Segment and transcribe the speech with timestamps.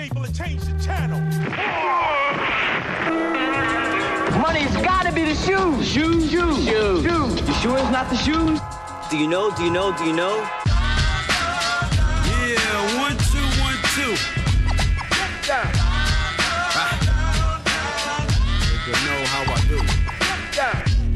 [0.00, 1.20] able to change the channel.
[4.40, 5.86] Money's gotta be the shoes.
[5.86, 7.02] Shoes, shoes, shoes.
[7.04, 7.48] shoes.
[7.48, 8.60] You sure it's not the shoes?
[9.10, 9.54] Do you know?
[9.56, 9.96] Do you know?
[9.96, 10.36] Do you know?
[12.26, 14.16] Yeah, one, two, one, two.
[15.46, 15.70] Yeah.
[19.06, 19.78] Know how I do.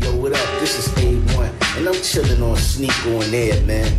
[0.05, 0.61] Yo, what up?
[0.61, 3.99] This is A1, and I'm chilling on Sneak on Air, man.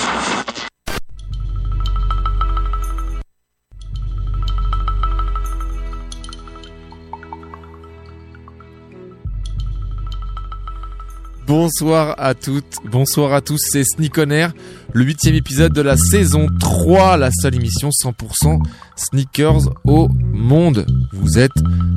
[11.53, 14.53] Bonsoir à toutes, bonsoir à tous, c'est Sneak On Air,
[14.93, 18.63] le huitième épisode de la saison 3, la seule émission 100%
[18.95, 20.85] sneakers au monde.
[21.11, 21.51] Vous êtes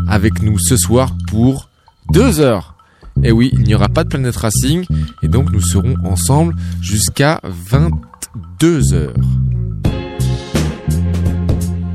[0.08, 1.68] avec nous ce soir pour
[2.10, 2.74] deux heures.
[3.22, 4.86] Et oui, il n'y aura pas de Planet Racing,
[5.22, 9.14] et donc nous serons ensemble jusqu'à 22 heures.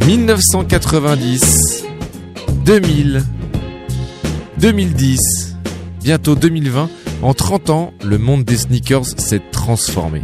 [0.05, 1.83] 1990,
[2.63, 3.21] 2000,
[4.59, 5.57] 2010,
[6.01, 6.89] bientôt 2020,
[7.21, 10.21] en 30 ans, le monde des sneakers s'est transformé.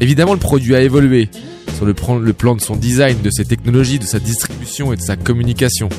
[0.00, 1.28] Évidemment, le produit a évolué
[1.74, 5.16] sur le plan, de son design, de ses technologies, de sa distribution et de sa
[5.16, 5.90] communication.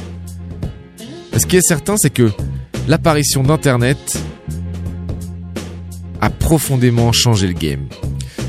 [1.38, 2.32] Ce qui est certain, c'est que
[2.88, 4.20] l'apparition d'Internet
[6.20, 7.88] a profondément changé le game.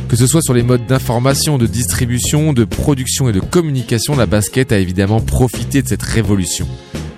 [0.08, 4.24] Que ce soit sur les modes d'information, de distribution, de production et de communication, la
[4.24, 6.66] basket a évidemment profité de cette révolution.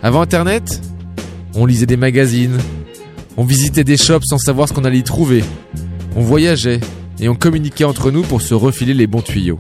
[0.03, 0.81] Avant Internet,
[1.55, 2.59] on lisait des magazines,
[3.41, 5.43] on visitait des shops sans savoir ce qu'on allait y trouver.
[6.15, 6.79] On voyageait
[7.21, 9.59] et on communiquait entre nous pour se refiler les bons tuyaux.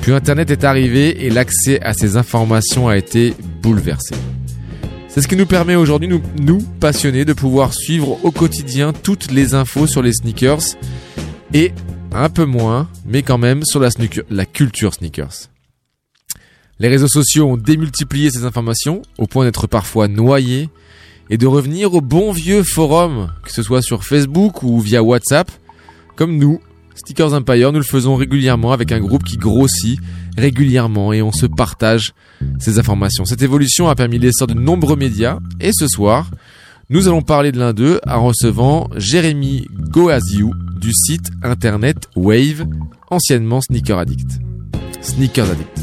[0.00, 4.14] Puis Internet est arrivé et l'accès à ces informations a été bouleversé.
[5.06, 9.52] C'est ce qui nous permet aujourd'hui, nous, passionnés, de pouvoir suivre au quotidien toutes les
[9.52, 10.78] infos sur les sneakers
[11.52, 11.72] et
[12.10, 15.50] un peu moins, mais quand même sur la culture sneakers.
[16.78, 20.70] Les réseaux sociaux ont démultiplié ces informations au point d'être parfois noyés
[21.30, 25.50] et de revenir au bon vieux forum, que ce soit sur Facebook ou via WhatsApp,
[26.16, 26.60] comme nous,
[26.94, 29.98] Stickers Empire, nous le faisons régulièrement avec un groupe qui grossit
[30.36, 32.14] régulièrement et on se partage
[32.58, 33.24] ces informations.
[33.24, 36.30] Cette évolution a permis l'essor de nombreux médias et ce soir,
[36.90, 42.66] nous allons parler de l'un d'eux en recevant Jérémy Goaziou du site internet Wave,
[43.10, 44.40] anciennement Sneaker Addict.
[45.00, 45.73] Sneakers Addict.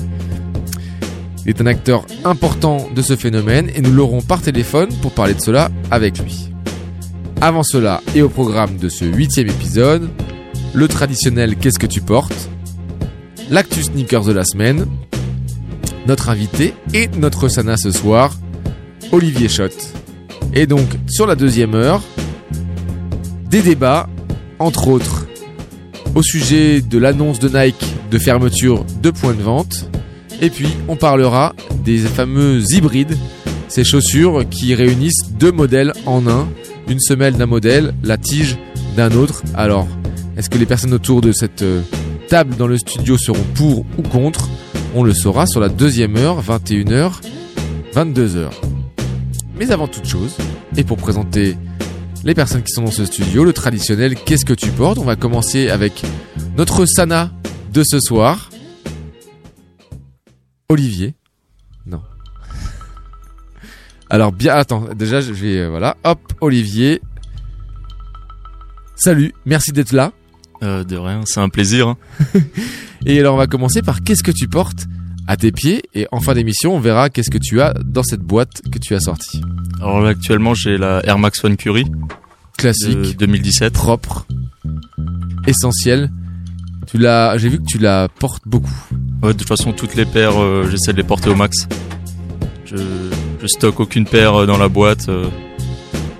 [1.46, 5.34] Il est un acteur important de ce phénomène et nous l'aurons par téléphone pour parler
[5.34, 6.50] de cela avec lui.
[7.42, 10.10] Avant cela et au programme de ce huitième épisode,
[10.74, 12.50] le traditionnel Qu'est-ce que tu portes?
[13.50, 14.86] L'actu sneakers de la semaine,
[16.08, 18.36] notre invité et notre sana ce soir,
[19.12, 19.74] Olivier Schott.
[20.54, 22.02] Et donc, sur la deuxième heure,
[23.50, 24.08] des débats,
[24.60, 25.28] entre autres,
[26.16, 29.90] au sujet de l'annonce de Nike de fermeture de points de vente.
[30.42, 31.54] Et puis, on parlera
[31.86, 33.16] des fameux hybrides,
[33.68, 36.48] ces chaussures qui réunissent deux modèles en un,
[36.88, 38.58] une semelle d'un modèle, la tige
[38.98, 39.44] d'un autre.
[39.56, 39.88] Alors,
[40.38, 41.82] est-ce que les personnes autour de cette euh,
[42.28, 44.50] table dans le studio seront pour ou contre?
[44.96, 47.22] On le saura sur la deuxième heure, 21h,
[47.96, 48.50] 22h.
[49.58, 50.36] Mais avant toute chose,
[50.76, 51.56] et pour présenter
[52.24, 54.98] les personnes qui sont dans ce studio, le traditionnel Qu'est-ce que tu portes?
[54.98, 56.02] On va commencer avec
[56.58, 57.32] notre Sana
[57.74, 58.51] de ce soir.
[60.72, 61.14] Olivier.
[61.86, 62.02] Non.
[64.10, 67.02] Alors bien, attends, déjà je vais, euh, voilà, hop, Olivier.
[68.96, 70.12] Salut, merci d'être là.
[70.64, 71.88] Euh, de rien, c'est un plaisir.
[71.90, 71.98] hein.
[73.06, 74.86] Et alors on va commencer par qu'est-ce que tu portes
[75.28, 75.82] à tes pieds?
[75.96, 78.94] Et en fin d'émission on verra qu'est-ce que tu as dans cette boîte que tu
[78.96, 79.42] as sortie.
[79.80, 81.90] Alors là, actuellement, j'ai la Air Max One Curie de
[82.58, 83.74] Classique, 2017.
[83.74, 84.28] propre,
[85.48, 86.12] essentiel.
[86.86, 88.70] Tu l'as, j'ai vu que tu la portes beaucoup.
[89.24, 91.68] Ouais, de toute façon, toutes les paires, euh, j'essaie de les porter au max.
[92.66, 92.76] Je,
[93.42, 95.10] je stocke aucune paire euh, dans la boîte.
[95.10, 95.26] euh,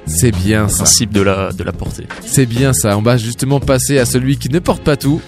[0.06, 0.84] C'est bien ça.
[0.84, 2.06] principe de la, de la porter.
[2.26, 2.98] C'est bien ça.
[2.98, 5.20] On va justement passer à celui qui ne porte pas tout.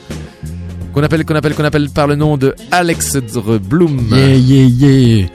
[0.94, 4.08] Qu'on appelle, qu'on appelle, qu'on appelle par le nom de Alexandre Bloom.
[4.12, 5.28] Yeah, yeah, yeah.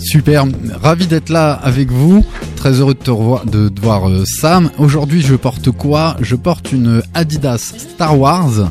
[0.00, 0.44] Super,
[0.80, 2.24] ravi d'être là avec vous.
[2.54, 4.70] Très heureux de te revoir, de, de voir euh, Sam.
[4.78, 6.16] Aujourd'hui, je porte quoi?
[6.20, 8.70] Je porte une Adidas Star Wars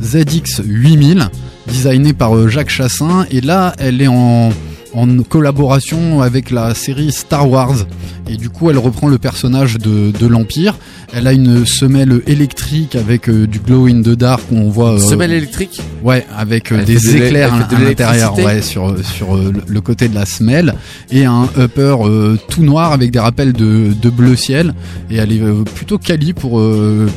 [0.00, 1.28] ZX 8000,
[1.68, 3.26] designée par euh, Jacques Chassin.
[3.30, 4.50] Et là, elle est en
[4.94, 7.76] en collaboration avec la série Star Wars.
[8.30, 10.76] Et du coup, elle reprend le personnage de, de l'Empire.
[11.14, 14.92] Elle a une semelle électrique avec euh, du glow in the dark où on voit.
[14.94, 19.52] euh, Semelle électrique Ouais, avec euh, des éclairs de à l'intérieur, ouais, sur sur euh,
[19.66, 20.74] le- côté de la semelle
[21.10, 21.96] et un upper
[22.50, 24.74] tout noir avec des rappels de, de bleu ciel
[25.10, 26.60] et elle est plutôt quali pour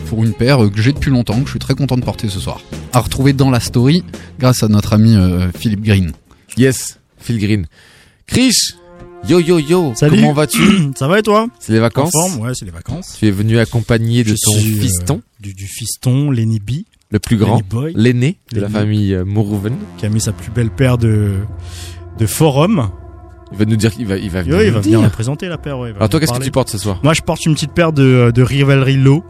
[0.08, 2.40] pour une paire que j'ai depuis longtemps que je suis très content de porter ce
[2.40, 2.62] soir.
[2.94, 4.04] À retrouver dans la story
[4.40, 5.18] grâce à notre ami
[5.60, 6.12] Philippe Green.
[6.58, 7.66] Yes, Phil Green.
[8.28, 8.76] Krish
[9.28, 10.16] Yo yo yo Salut.
[10.18, 10.62] Comment vas-tu
[10.96, 11.48] Ça va et toi?
[11.60, 13.16] C'est les En vacances forme Ouais, c'est les vacances.
[13.20, 16.72] Tu es venu accompagné de Je ton suis, euh, fiston, Du, du fiston, Lenny B,
[17.12, 17.62] le plus grand,
[17.94, 19.76] l'aîné de la famille euh, Mourouven.
[19.98, 21.34] qui a mis sa plus belle paire de,
[22.18, 22.90] de forum.
[23.52, 24.58] Il va nous dire qu'il va, il va venir.
[24.58, 24.92] Ouais, il va dire.
[24.94, 25.78] venir la présenter la paire.
[25.78, 27.00] Ouais, Alors toi, qu'est-ce que tu portes ce soir?
[27.04, 29.24] Moi, je porte une petite paire de, de Rivalry Low.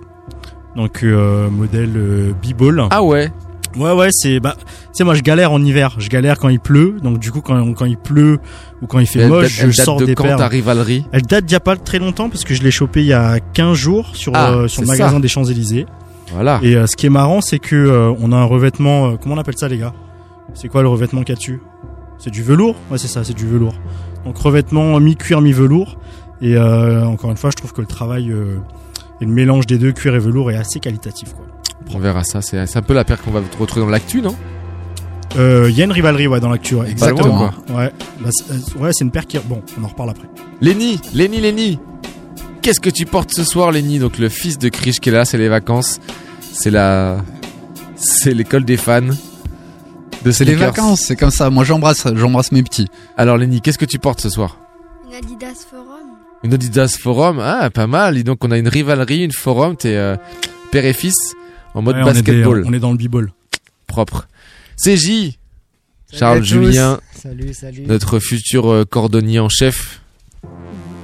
[0.77, 2.83] Donc, euh, modèle euh, B-Ball.
[2.91, 3.29] Ah ouais
[3.77, 4.39] Ouais, ouais, c'est.
[4.39, 5.95] Bah, tu sais, moi, je galère en hiver.
[5.97, 6.97] Je galère quand il pleut.
[7.01, 8.39] Donc, du coup, quand, quand il pleut
[8.81, 10.37] ou quand il fait Elle moche, date, je date sors de des quand paires.
[10.37, 13.01] ta rivalerie Elle date d'il y a pas très longtemps parce que je l'ai chopé
[13.01, 15.19] il y a 15 jours sur, Ah, euh, sur le magasin ça.
[15.19, 15.85] des Champs-Élysées.
[16.33, 16.59] Voilà.
[16.63, 19.11] Et euh, ce qui est marrant, c'est que euh, on a un revêtement.
[19.11, 19.93] euh, comment on appelle ça, les gars?
[20.53, 21.61] C'est quoi le revêtement qu'il y a dessus?
[22.19, 22.75] C'est du velours?
[22.91, 23.73] Ouais, c'est ça, c'est du velours.
[24.25, 25.97] Donc revêtement mi-cuir, mi-velours.
[26.41, 28.57] Et euh, encore une fois, je trouve que le travail euh,
[29.21, 31.33] et le mélange des deux cuir et velours est assez qualitatif.
[31.33, 31.45] Quoi.
[31.93, 32.41] On verra ça.
[32.41, 34.35] C'est un peu la paire qu'on va retrouver dans l'actu, non?
[35.37, 36.75] Euh, Il y a une rivalerie ouais, dans l'actu.
[36.75, 37.51] Ouais, Pas loin, exactement.
[37.77, 39.37] ouais, bah, c'est- euh, ouais, c'est une paire qui.
[39.39, 40.27] Bon, on en reparle après.
[40.61, 41.79] Lenny, Lenny, Lenny.
[42.61, 43.97] Qu'est-ce que tu portes ce soir, Lenny?
[43.99, 45.99] Donc le fils de Krish qui est là, c'est les vacances,
[46.51, 47.17] c'est la,
[47.95, 49.01] c'est l'école des fans.
[50.23, 51.49] De C'est les vacances, c'est comme ça.
[51.49, 52.87] Moi, j'embrasse, j'embrasse mes petits.
[53.17, 54.57] Alors Lenny, qu'est-ce que tu portes ce soir?
[55.09, 55.87] Une Adidas Forum.
[56.43, 58.17] Une Adidas Forum, ah pas mal.
[58.17, 60.15] Et donc on a une rivalerie, une Forum, t'es euh,
[60.71, 61.15] père et fils
[61.73, 63.31] en mode Ouais, on, est des- basketball on est dans le b-ball.
[63.87, 64.27] propre.
[64.77, 65.37] CJ,
[66.07, 66.43] Salut Charles.
[66.43, 67.83] Julien, Salut, salut.
[67.87, 70.01] notre futur euh, cordonnier en chef.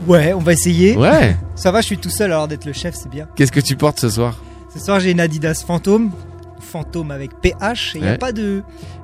[0.07, 0.95] Ouais, on va essayer.
[0.97, 1.35] Ouais.
[1.55, 3.27] Ça va, je suis tout seul alors d'être le chef, c'est bien.
[3.35, 4.37] Qu'est-ce que tu portes ce soir?
[4.73, 6.11] Ce soir, j'ai une Adidas Phantom.
[6.59, 7.95] Fantôme avec PH.
[7.95, 8.13] Et il n'y Ouais.
[8.15, 8.63] a pas de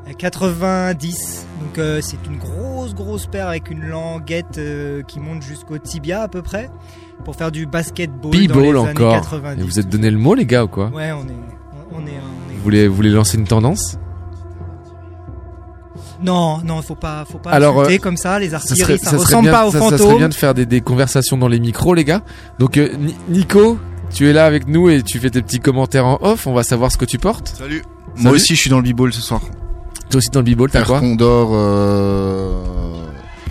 [0.09, 1.45] euh, 90.
[1.61, 6.23] Donc, euh, c'est une grosse, grosse paire avec une languette euh, qui monte jusqu'au tibia
[6.23, 6.69] à peu près.
[7.25, 8.31] Pour faire du basketball.
[8.47, 9.13] dans les années encore.
[9.21, 9.61] 90.
[9.61, 10.87] Et vous êtes donné le mot les gars ou quoi?
[10.89, 11.52] Ouais, on est.
[11.95, 12.55] On est, on est...
[12.55, 13.97] Vous voulez, vous voulez lancer une tendance?
[16.21, 18.39] Non, non, faut pas, faut pas Alors, insulter euh, comme ça.
[18.39, 20.17] Les ça artilleries, serait, ça, ça serait ressemble bien, pas aux ça- ça serait fantômes.
[20.19, 22.21] bien de faire des, des conversations dans les micros, les gars.
[22.59, 23.77] Donc, euh, Ni- Nico,
[24.09, 26.47] tu es là avec nous et tu fais tes petits commentaires en off.
[26.47, 27.49] On va savoir ce que tu portes.
[27.57, 27.83] Salut.
[28.15, 28.23] Salut.
[28.23, 29.41] Moi aussi, je suis dans le b-ball ce soir.
[30.09, 30.99] Toi aussi dans le b-ball, t'as Air quoi?
[31.01, 31.49] Condor.
[31.51, 32.63] Euh...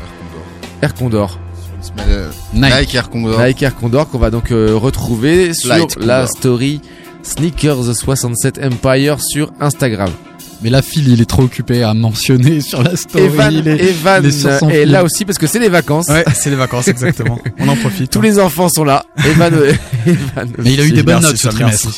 [0.00, 0.80] Air Condor.
[0.82, 1.30] Air Condor.
[1.62, 2.74] Sur une semelle, euh, Nike.
[2.80, 3.40] Nike Air Condor.
[3.40, 6.28] Nike Air Condor qu'on va donc euh, retrouver sur Light la Condor.
[6.38, 6.80] story
[7.22, 10.10] Sneakers 67 Empire sur Instagram.
[10.62, 13.24] Mais là, Phil, il est trop occupé à mentionner sur la story.
[13.24, 14.90] Evan, il est, Evan il est sur son est fil.
[14.92, 16.06] là aussi parce que c'est les vacances.
[16.08, 17.40] Ouais, c'est les vacances, exactement.
[17.58, 18.10] On en profite.
[18.12, 19.04] Tous les enfants sont là.
[19.26, 19.52] Evan,
[20.06, 21.88] Evan Mais il a eu des bonnes notes ce trimestre.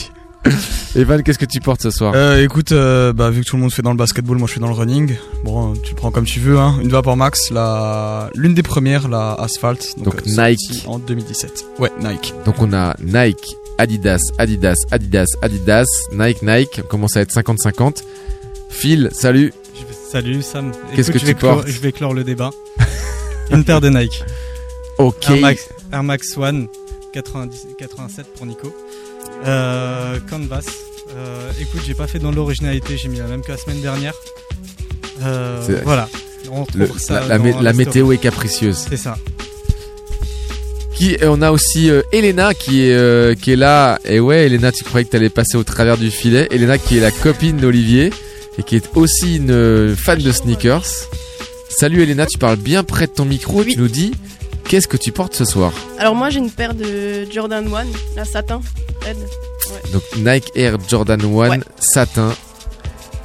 [0.96, 2.12] Evan, qu'est-ce que tu portes ce soir?
[2.14, 4.52] Euh, écoute, euh, bah, vu que tout le monde fait dans le basketball, moi je
[4.52, 5.14] suis dans le running.
[5.44, 6.79] Bon, euh, tu le prends comme tu veux, hein.
[6.82, 9.99] Une Vapor Max, la, l'une des premières, la Asphalt.
[9.99, 10.85] Donc, euh, Nike.
[10.87, 11.64] En 2017.
[11.79, 12.35] Ouais, Nike.
[12.44, 16.81] Donc on a Nike, Adidas, Adidas, Adidas, Adidas, Nike, Nike.
[16.85, 18.05] On commence à être 50-50.
[18.69, 19.52] Phil, salut.
[20.12, 20.70] Salut Sam.
[20.94, 21.69] Qu'est-ce Écoute, que je tu vais clore- portes?
[21.69, 22.50] Je vais clore le débat.
[23.50, 24.23] Une paire de Nike.
[24.99, 25.29] Ok.
[25.29, 26.69] Air Max, Air Max One
[27.12, 28.73] 90, 87 pour Nico.
[29.46, 30.64] Euh, Canvas.
[31.17, 34.15] Euh, écoute, j'ai pas fait dans l'originalité, j'ai mis la même que la semaine dernière.
[35.22, 36.08] Euh, voilà.
[36.51, 38.86] On Le- ça la météo est capricieuse.
[38.89, 39.17] C'est ça.
[40.94, 43.98] Qui, et on a aussi euh, Elena qui est, euh, qui est là.
[44.05, 46.46] Et ouais, Elena, tu croyais que t'allais passer au travers du filet.
[46.51, 48.13] Elena qui est la copine d'Olivier
[48.58, 50.84] et qui est aussi une euh, fan de sneakers.
[51.69, 53.65] Salut Elena, tu parles bien près de ton micro.
[53.65, 54.13] Tu nous dis
[54.69, 57.85] qu'est-ce que tu portes ce soir Alors moi j'ai une paire de Jordan 1,
[58.17, 58.61] la satin,
[59.06, 59.17] red.
[59.17, 59.93] Ouais.
[59.93, 61.61] Donc Nike Air Jordan 1 Ouais.
[61.79, 62.33] satin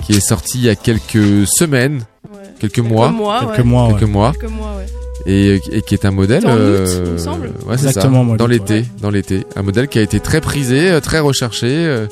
[0.06, 2.04] qui est sorti il y a quelques semaines,
[2.34, 2.40] Ouais.
[2.60, 4.32] quelques mois, mois, Quelques mois, quelques mois.
[4.34, 5.32] Quelques mois, ouais.
[5.32, 7.52] et, et qui est un modèle en août, euh, il me semble.
[7.66, 8.86] ouais, Exactement, ça, mois dans l'été ouais.
[9.02, 12.08] dans l'été un modèle qui a été très prisé euh, très recherché euh,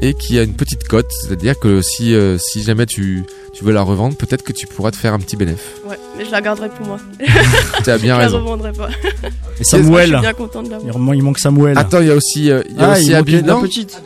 [0.00, 3.72] et qui a une petite cote c'est-à-dire que si euh, si jamais tu tu veux
[3.72, 6.40] la revendre peut-être que tu pourras te faire un petit bénéfice Ouais, mais je la
[6.40, 6.98] garderai pour moi.
[7.84, 8.88] tu as bien je la raison revendrai pas.
[8.88, 10.08] Et Je Samuel.
[10.08, 10.94] suis bien contente de l'avoir.
[10.94, 11.78] Il man- il manque Samuel.
[11.78, 14.00] attends il y a aussi euh, il y a ah, aussi il Abby la petite.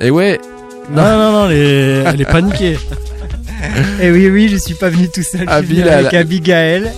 [0.00, 0.40] et ouais
[0.90, 2.78] Non, non, non, elle est, elle est paniquée.
[4.00, 5.40] Et oui, oui, je suis pas venu tout seul.
[5.40, 6.18] Je suis Abby, venu là, avec là.
[6.20, 6.92] Abigail,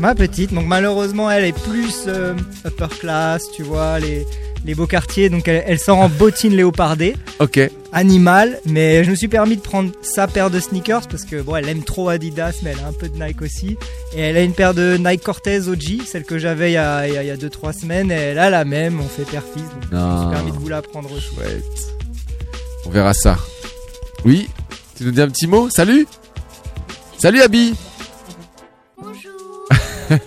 [0.00, 0.52] ma petite.
[0.52, 2.34] Donc malheureusement, elle est plus euh,
[2.66, 3.98] upper class, tu vois.
[4.00, 4.26] Les,
[4.64, 5.28] les beaux quartiers.
[5.28, 7.16] Donc elle, elle sort en bottine léopardée.
[7.38, 7.60] Ok.
[7.92, 11.56] Animal, mais je me suis permis de prendre sa paire de sneakers parce que bon,
[11.56, 13.76] elle aime trop Adidas, mais elle a un peu de Nike aussi.
[14.14, 17.06] Et elle a une paire de Nike Cortez OG, celle que j'avais il y a
[17.06, 18.12] 2-3 il y a, deux, trois semaines.
[18.12, 19.62] Et elle a la même, on fait père-fils.
[19.90, 21.26] Donc je me suis permis de vous la prendre aussi.
[21.34, 21.64] Chouette.
[22.86, 23.36] On verra ça.
[24.24, 24.48] Oui
[24.96, 26.06] Tu nous dis un petit mot Salut
[27.18, 27.74] Salut Abby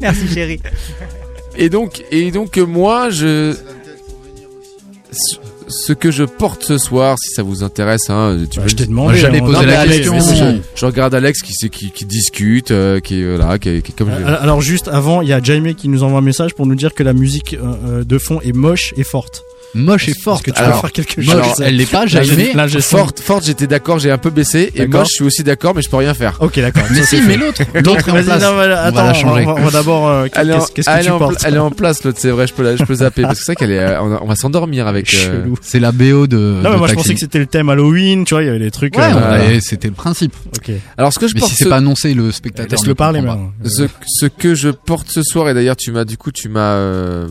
[0.00, 0.60] Merci chérie.
[1.56, 3.54] Et donc, et donc moi, je...
[5.68, 8.86] Ce- que je porte ce soir, si ça vous intéresse, hein, tu Bah, je t'ai
[8.86, 10.20] demandé, J'allais hein, poser la question.
[10.20, 13.92] je, je regarde Alex qui, qui, qui, qui discute, euh, qui est euh, qui qui
[13.92, 14.10] comme.
[14.10, 16.74] Alors alors juste avant, il y a Jaime qui nous envoie un message pour nous
[16.76, 19.42] dire que la musique euh, de fond est moche et forte.
[19.76, 20.44] Moche et forte.
[20.44, 23.44] que tu peux Alors, faire quelque moche, chose elle l'est pas, je sens- Forte, forte,
[23.46, 24.72] j'étais d'accord, j'ai un peu baissé.
[24.74, 26.36] Et moi, je suis aussi d'accord, mais je peux rien faire.
[26.40, 26.82] Ok, d'accord.
[26.90, 28.42] Mais si, mais l'autre, l'autre est en Vas-y, place.
[28.42, 29.44] non, mais On va la changer.
[29.46, 30.08] On va, on va d'abord.
[30.08, 32.18] euh, Elle est en, qu'est-ce que tu en portes pla- elle est en place, l'autre,
[32.20, 33.22] c'est vrai, je peux, la, je peux zapper.
[33.22, 35.12] Parce que c'est vrai qu'elle est, euh, on, a- on va s'endormir avec.
[35.14, 35.56] euh, Chelou.
[35.60, 36.36] C'est la BO de.
[36.36, 38.58] Non, mais moi je pensais que c'était le thème Halloween, tu vois, il y avait
[38.58, 38.96] des trucs.
[38.96, 40.34] Ouais, c'était le principe.
[40.56, 40.70] Ok.
[40.96, 41.50] Alors, ce que je Mais porte.
[41.52, 42.70] si c'est ce- pas annoncé, le spectateur.
[42.78, 43.52] Laisse-le parler maintenant.
[43.64, 47.26] Ce, que je porte ce soir et d'ailleurs tu m'as du coup tu m'as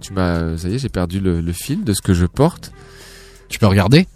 [0.00, 2.72] tu m'as ça y est j'ai perdu le, le de ce que je porte.
[3.48, 4.06] Tu peux regarder.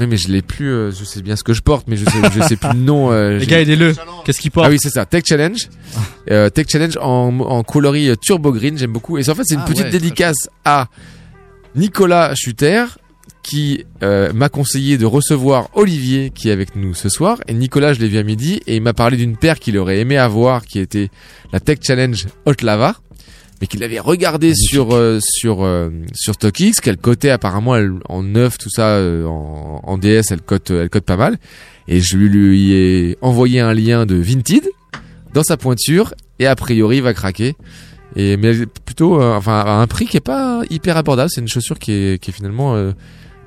[0.00, 2.04] Oui mais je l'ai plus euh, je sais bien ce que je porte mais je
[2.04, 3.12] sais je sais plus le nom.
[3.12, 3.94] euh, Les gars, aidez-le.
[4.24, 5.68] Qu'est-ce qu'il porte ah oui c'est ça Tech Challenge
[6.32, 9.60] euh, Tech Challenge en, en coloris turbo green j'aime beaucoup et en fait c'est une
[9.60, 10.88] Ah petite ouais, dédicace à
[11.76, 12.84] Nicolas Schutter
[13.44, 17.92] qui euh, m'a conseillé de recevoir Olivier qui est avec nous ce soir et Nicolas
[17.94, 20.64] je l'ai vu à midi et il m'a parlé d'une paire qu'il aurait aimé avoir
[20.64, 21.08] qui était
[21.52, 22.96] la Tech Challenge Hot Lava
[23.60, 28.22] mais qu'il avait regardé sur euh, sur euh, sur StockX qu'elle cotait apparemment elle, en
[28.22, 31.38] neuf tout ça euh, en, en DS elle cote elle cote pas mal.
[31.86, 34.66] Et je lui, lui ai envoyé un lien de Vinted
[35.34, 37.56] dans sa pointure et a priori il va craquer.
[38.16, 41.30] Et mais plutôt euh, enfin à un prix qui est pas hyper abordable.
[41.30, 42.92] C'est une chaussure qui est qui est finalement euh,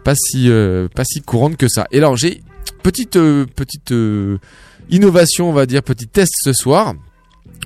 [0.03, 1.87] pas si euh, pas si courante que ça.
[1.91, 2.41] Et alors j'ai
[2.83, 4.37] petite euh, petite euh,
[4.89, 6.93] innovation on va dire petit test ce soir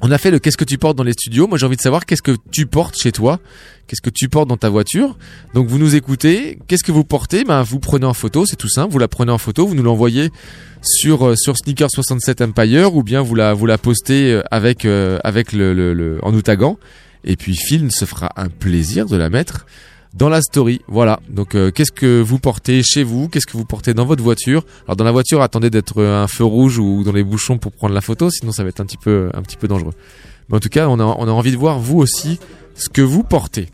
[0.01, 1.47] on a fait le qu'est-ce que tu portes dans les studios.
[1.47, 3.39] Moi, j'ai envie de savoir qu'est-ce que tu portes chez toi,
[3.87, 5.17] qu'est-ce que tu portes dans ta voiture.
[5.53, 6.59] Donc, vous nous écoutez.
[6.67, 7.43] Qu'est-ce que vous portez?
[7.43, 8.91] Ben, vous prenez en photo, c'est tout simple.
[8.91, 10.29] Vous la prenez en photo, vous nous l'envoyez
[10.81, 14.85] sur euh, sur Sneaker 67 Empire ou bien vous la vous la postez euh, avec
[14.85, 16.41] euh, avec le, le, le- en nous.
[17.23, 19.67] Et puis Phil se fera un plaisir de la mettre
[20.13, 20.81] dans la story.
[20.87, 21.19] Voilà.
[21.29, 23.29] Donc euh, qu'est-ce que vous portez chez vous?
[23.29, 24.65] Qu'est-ce que vous portez dans votre voiture?
[24.85, 27.71] Alors dans la voiture, attendez d'être euh, un feu rouge ou dans les bouchons pour
[27.71, 29.93] prendre la photo, sinon ça va être un petit peu un petit peu dangereux.
[30.49, 32.39] Mais en tout cas, on a on a envie de voir vous aussi
[32.75, 33.69] ce que vous portez.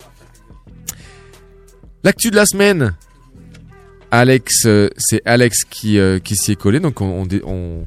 [2.03, 2.93] L'actu de la semaine.
[4.09, 7.85] Alex, euh, c'est Alex qui euh, qui s'y est collé, donc on, on, on-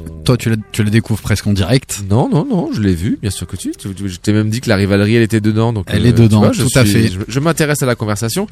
[0.00, 2.02] on- Toi, tu la, tu découvres presque en direct.
[2.08, 3.72] non, non, non, je l'ai vu, bien sûr que tu.
[3.82, 5.72] Je t'ai même dit que la rivalerie, elle était dedans.
[5.72, 7.08] Donc, Elle euh, est dedans, vois, je tout à fait.
[7.08, 8.46] Je, je m'intéresse à la conversation.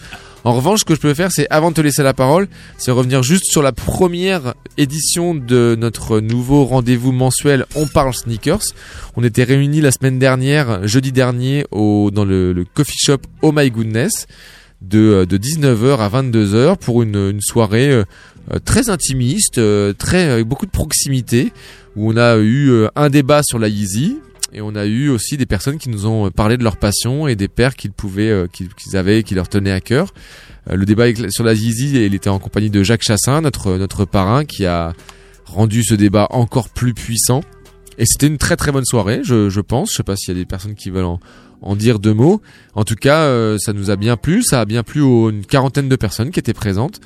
[0.44, 2.90] En revanche, ce que je peux faire, c'est avant de te laisser la parole, c'est
[2.90, 8.62] revenir juste sur la première édition de notre nouveau rendez-vous mensuel On parle sneakers.
[9.16, 13.52] On était réunis la semaine dernière, jeudi dernier, au dans le, le coffee shop Oh
[13.54, 14.26] My Goodness
[14.82, 18.04] de, euh, de 19h à 22h pour une, une soirée euh,
[18.52, 19.60] euh, très intimiste,
[19.98, 21.52] très avec beaucoup de proximité,
[21.96, 24.18] où on a eu un débat sur la Yeezy
[24.52, 27.36] et on a eu aussi des personnes qui nous ont parlé de leur passion et
[27.36, 30.12] des paires qu'ils pouvaient, qu'ils avaient, qui leur tenaient à cœur.
[30.68, 34.44] Le débat sur la Yeezy, il était en compagnie de Jacques Chassin, notre notre parrain,
[34.44, 34.94] qui a
[35.46, 37.42] rendu ce débat encore plus puissant.
[37.98, 39.92] Et c'était une très très bonne soirée, je, je pense.
[39.92, 41.20] Je sais pas s'il y a des personnes qui veulent en,
[41.62, 42.40] en dire deux mots.
[42.74, 44.42] En tout cas, euh, ça nous a bien plu.
[44.42, 47.00] Ça a bien plu aux une quarantaine de personnes qui étaient présentes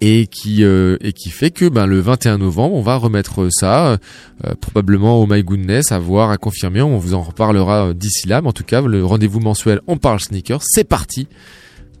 [0.00, 3.92] et qui euh, et qui fait que ben le 21 novembre, on va remettre ça
[3.92, 6.82] euh, probablement au My Goodness, à voir, à confirmer.
[6.82, 8.42] On vous en reparlera d'ici là.
[8.42, 11.28] Mais en tout cas, le rendez-vous mensuel, on parle sneakers, c'est parti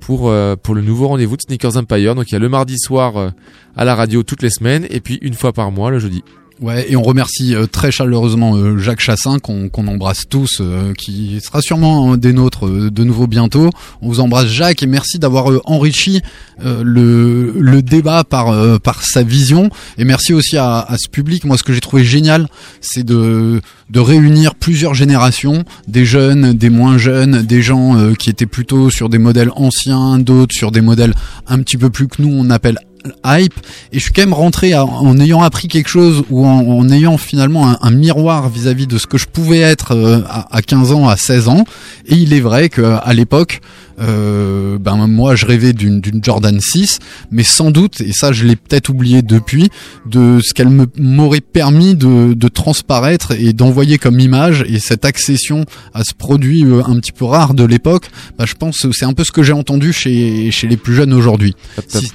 [0.00, 0.32] pour
[0.62, 2.14] pour le nouveau rendez-vous de Sneakers Empire.
[2.14, 3.32] Donc il y a le mardi soir
[3.74, 6.22] à la radio toutes les semaines et puis une fois par mois le jeudi.
[6.62, 10.94] Ouais, et on remercie euh, très chaleureusement euh, Jacques Chassin qu'on qu'on embrasse tous, euh,
[10.94, 13.68] qui sera sûrement un des nôtres de nouveau bientôt.
[14.00, 16.22] On vous embrasse Jacques et merci d'avoir enrichi
[16.64, 19.68] le, le débat par par sa vision.
[19.98, 21.44] Et merci aussi à, à ce public.
[21.44, 22.48] Moi, ce que j'ai trouvé génial,
[22.80, 23.60] c'est de
[23.90, 29.10] de réunir plusieurs générations, des jeunes, des moins jeunes, des gens qui étaient plutôt sur
[29.10, 31.14] des modèles anciens, d'autres sur des modèles
[31.46, 32.78] un petit peu plus que nous on appelle
[33.24, 33.54] hype
[33.92, 37.68] et je suis quand même rentré en ayant appris quelque chose ou en, ayant finalement
[37.68, 41.08] un, un miroir vis-à-vis de ce que je pouvais être euh, à, à 15 ans,
[41.08, 41.64] à 16 ans.
[42.06, 43.60] Et il est vrai qu'à l'époque
[43.98, 46.98] euh, ben moi je rêvais d'une Jordan 6,
[47.30, 49.70] mais sans doute, et ça je l'ai peut-être oublié depuis,
[50.06, 55.64] de ce qu'elle m'aurait permis de, de transparaître et d'envoyer comme image et cette accession
[55.94, 59.04] à ce produit euh, un petit peu rare de l'époque, bah, je pense que c'est
[59.06, 61.54] un peu ce que j'ai entendu chez chez les plus jeunes aujourd'hui.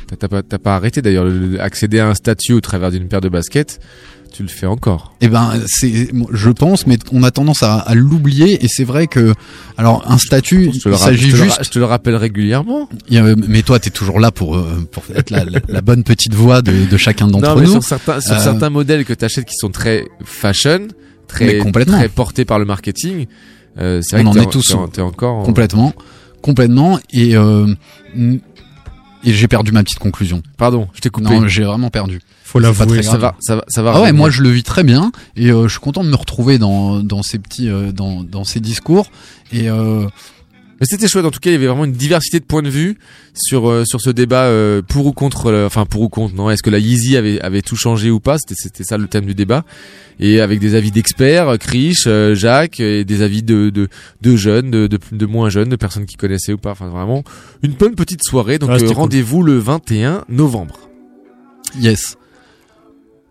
[0.08, 3.08] T'as t'as pas, pas arrêté d'ailleurs, le- le- accéder à un statut au travers d'une
[3.08, 3.80] paire de baskets,
[4.32, 5.14] tu le fais encore.
[5.22, 8.64] Eh ben, c'est, je pense, mais on a tendance à, à l'oublier.
[8.64, 9.34] Et c'est vrai que,
[9.78, 11.64] alors, un statut, il s'agit juste.
[11.64, 12.88] je te le rappelle régulièrement.
[13.14, 16.34] A- mais toi, t'es toujours là pour euh, pour être la, la- la bonne petite
[16.34, 17.72] voix de, de chacun d'entre nous.
[17.74, 20.88] sur certains, sur Euh, certains modèles que t'achètes qui sont très fashion,
[21.28, 23.28] très, très portés par le marketing,
[23.80, 25.94] euh, c'est vrai on que en t'es est tous t'es en- t'es encore en- complètement,
[26.42, 27.00] complètement.
[27.12, 27.68] Et euh,
[29.24, 30.42] et j'ai perdu ma petite conclusion.
[30.58, 31.30] Pardon, je t'ai coupé.
[31.30, 32.22] Non, j'ai vraiment perdu.
[32.52, 33.94] Faut l'avouer, ça va, ça va, ça va.
[33.96, 36.16] Ah ouais, moi je le vis très bien et euh, je suis content de me
[36.16, 39.08] retrouver dans dans ces petits euh, dans dans ces discours
[39.54, 40.06] et euh,
[40.82, 41.26] Mais c'était chouette.
[41.26, 42.98] En tout cas, il y avait vraiment une diversité de points de vue
[43.36, 45.46] sur euh, sur ce débat euh, pour ou contre.
[45.48, 46.34] euh, Enfin, pour ou contre.
[46.36, 48.38] Non, est-ce que la Yeezy avait avait tout changé ou pas?
[48.40, 49.64] C'était c'était ça le thème du débat.
[50.20, 53.88] Et avec des avis d'experts, euh, Krish, euh, Jacques, et des avis de de,
[54.22, 56.72] de jeunes, de, de de moins jeunes, de personnes qui connaissaient ou pas.
[56.72, 57.24] Enfin, vraiment
[57.64, 58.58] une bonne petite soirée.
[58.60, 60.90] Donc c'était euh, rendez-vous le 21 novembre.
[61.80, 62.18] yes.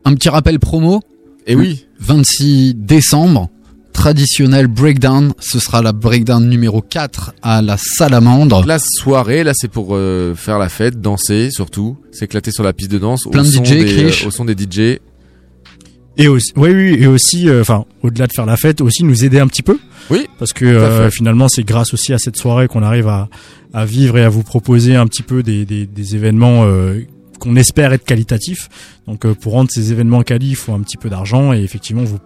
[0.04, 1.00] Un petit rappel promo.
[1.47, 1.87] Et oui.
[2.00, 3.49] 26 décembre,
[3.92, 5.33] traditionnel breakdown.
[5.38, 8.64] Ce sera la breakdown numéro 4 à la Salamandre.
[8.66, 12.90] La soirée, là, c'est pour euh, faire la fête, danser surtout, s'éclater sur la piste
[12.90, 14.99] de danse Plein au, de son DJ, des, euh, au son des DJ.
[16.16, 19.25] Et aussi, oui, oui, et aussi, euh, enfin, au-delà de faire la fête, aussi nous
[19.25, 19.78] aider un petit peu.
[20.11, 20.26] Oui.
[20.38, 23.28] Parce que euh, finalement, c'est grâce aussi à cette soirée qu'on arrive à,
[23.73, 27.00] à vivre et à vous proposer un petit peu des, des, des événements euh,
[27.40, 28.68] qu'on espère être qualitatifs.
[29.09, 32.04] Donc, euh, pour rendre ces événements quali, il faut un petit peu d'argent et effectivement,
[32.04, 32.18] vous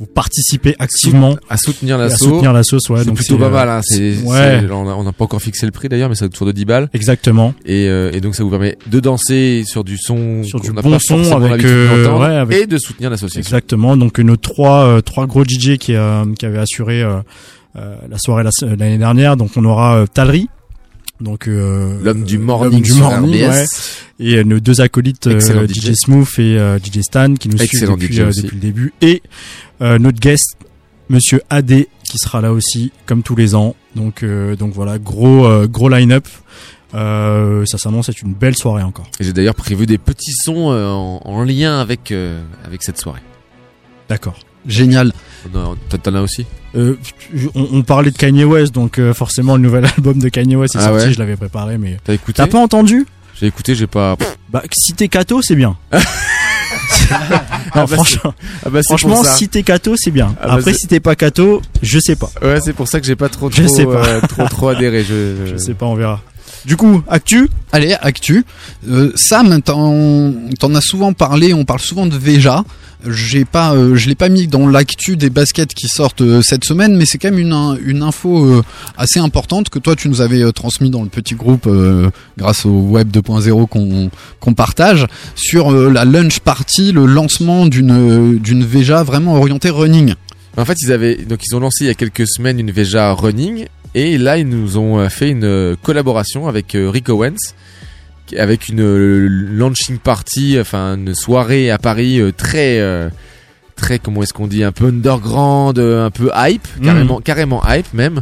[0.00, 2.26] vous participez activement à soutenir à l'assaut.
[2.26, 2.88] soutenir la sauce.
[2.88, 3.68] Ouais, c'est plutôt pas euh, mal.
[3.68, 3.80] Hein.
[3.82, 4.60] C'est, ouais.
[4.70, 6.88] on n'a pas encore fixé le prix d'ailleurs, mais c'est autour de 10 balles.
[6.94, 7.52] Exactement.
[7.66, 10.82] Et, euh, et donc ça vous permet de danser sur du son, Sur du bon
[10.82, 13.40] pas son avec, euh, d'entendre, ouais, avec- et de soutenir l'association.
[13.40, 13.96] Exactement.
[13.96, 17.18] Donc nos trois euh, trois gros DJ qui euh, qui avaient assuré euh,
[17.76, 19.36] euh, la soirée la- l'année dernière.
[19.36, 20.48] Donc on aura euh, Talry.
[21.20, 23.64] Donc euh, L'homme du l'homme morning du morning, ouais.
[24.20, 25.90] et euh, nos deux acolytes euh, DJ.
[25.90, 25.92] DJ.
[25.94, 28.92] Smooth et euh, DJ Stan qui nous suivent Excellent depuis, DJ euh, depuis le début
[29.00, 29.22] et
[29.80, 30.56] euh, notre guest
[31.08, 33.74] Monsieur AD qui sera là aussi comme tous les ans.
[33.96, 36.26] Donc euh, donc voilà gros euh, gros line-up.
[36.94, 39.10] Euh, ça s'annonce être une belle soirée encore.
[39.20, 42.98] Et j'ai d'ailleurs prévu des petits sons euh, en, en lien avec euh, avec cette
[42.98, 43.20] soirée.
[44.08, 44.38] D'accord.
[44.68, 45.12] Génial.
[45.52, 46.96] Non, T'en as aussi Euh,
[47.54, 50.74] on, on parlait de Kanye West, donc euh, forcément le nouvel album de Kanye West
[50.76, 53.06] est Ah sorti, ouais je l'avais préparé, mais T'as écouté t'as pas entendu?
[53.40, 54.16] J'ai écouté, j'ai pas.
[54.50, 55.76] Bah si t'es Kato, c'est bien.
[57.10, 57.20] Ah
[57.74, 58.34] non, bah, franchement,
[58.66, 60.34] ah bah, c'est franchement si t'es Kato, c'est bien.
[60.42, 62.30] Ah bah, Après, si t'es pas Kato, je sais pas.
[62.42, 64.06] Ouais, c'est pour ça que j'ai pas trop Je trop, sais pas.
[64.06, 65.04] euh, trop trop adhéré.
[65.04, 66.20] Je, Je sais pas, on verra.
[66.66, 67.48] Du coup, actu?
[67.72, 68.44] Allez, actu.
[68.88, 72.64] Euh, Sam, t'en t'en as souvent parlé, on parle souvent de Veja.
[73.06, 76.64] J'ai pas, euh, je l'ai pas mis dans l'actu des baskets qui sortent euh, cette
[76.64, 78.64] semaine, mais c'est quand même une, une info euh,
[78.96, 81.68] assez importante que toi tu nous avais transmis dans le petit groupe
[82.36, 85.06] grâce au web 2.0 qu'on qu'on partage
[85.36, 90.14] sur la lunch party, le lancement d'une d'une Veja vraiment orientée running.
[90.56, 93.12] En fait, ils avaient donc ils ont lancé il y a quelques semaines une Veja
[93.12, 97.36] Running et là ils nous ont fait une collaboration avec Rick Owens
[98.36, 103.08] avec une euh, launching party, enfin une soirée à Paris euh, très euh,
[103.76, 106.84] très comment est-ce qu'on dit un peu underground, un peu hype, Mhm.
[106.84, 108.20] carrément carrément hype même.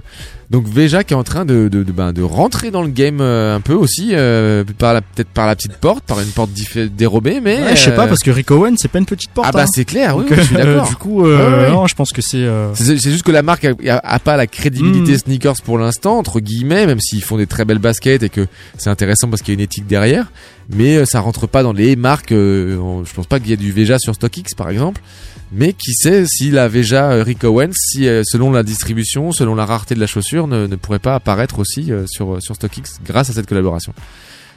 [0.51, 3.21] Donc Veja qui est en train de de, de, ben, de rentrer dans le game
[3.21, 6.51] euh, un peu aussi euh, par la peut-être par la petite porte, par une porte
[6.97, 9.31] dérobée mais Ouais, je sais pas euh, parce que Rick Owen, c'est pas une petite
[9.31, 9.49] porte.
[9.49, 9.67] Ah bah hein.
[9.73, 10.89] c'est clair, oui, Donc, je suis euh, d'accord.
[10.89, 12.37] du coup, euh, non, je pense que c'est.
[12.39, 15.19] euh, C'est c'est juste que la marque a, a- a pas la crédibilité Mm.
[15.19, 18.47] sneakers pour l'instant, entre guillemets, même s'ils font des très belles baskets et que
[18.79, 20.27] c'est intéressant parce qu'il y a une éthique derrière.
[20.69, 22.33] Mais euh, ça rentre pas dans les marques.
[22.33, 25.01] euh, je pense pas qu'il y ait du Veja sur StockX par exemple.
[25.53, 29.65] Mais qui sait si la Veja euh, Rick Owens, si selon la distribution, selon la
[29.65, 33.47] rareté de la chaussure, ne, pourrait pas apparaître aussi sur sur StockX grâce à cette
[33.47, 33.93] collaboration.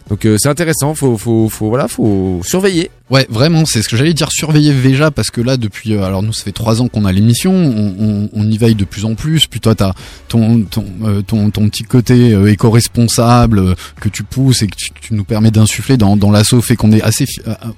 [0.10, 0.96] Donc euh, c'est intéressant.
[0.96, 2.90] Faut faut faut voilà, faut surveiller.
[3.10, 6.22] Ouais, vraiment, c'est ce que j'allais dire, surveiller Veja, parce que là, depuis, euh, alors
[6.22, 9.48] nous, ça fait trois ans qu'on a l'émission, on, y veille de plus en plus,
[9.48, 9.94] puis toi, t'as
[10.28, 15.24] ton, ton, euh, ton, ton petit côté éco-responsable que tu pousses et que tu, nous
[15.24, 17.26] permets d'insuffler dans, dans l'assaut, fait qu'on est assez,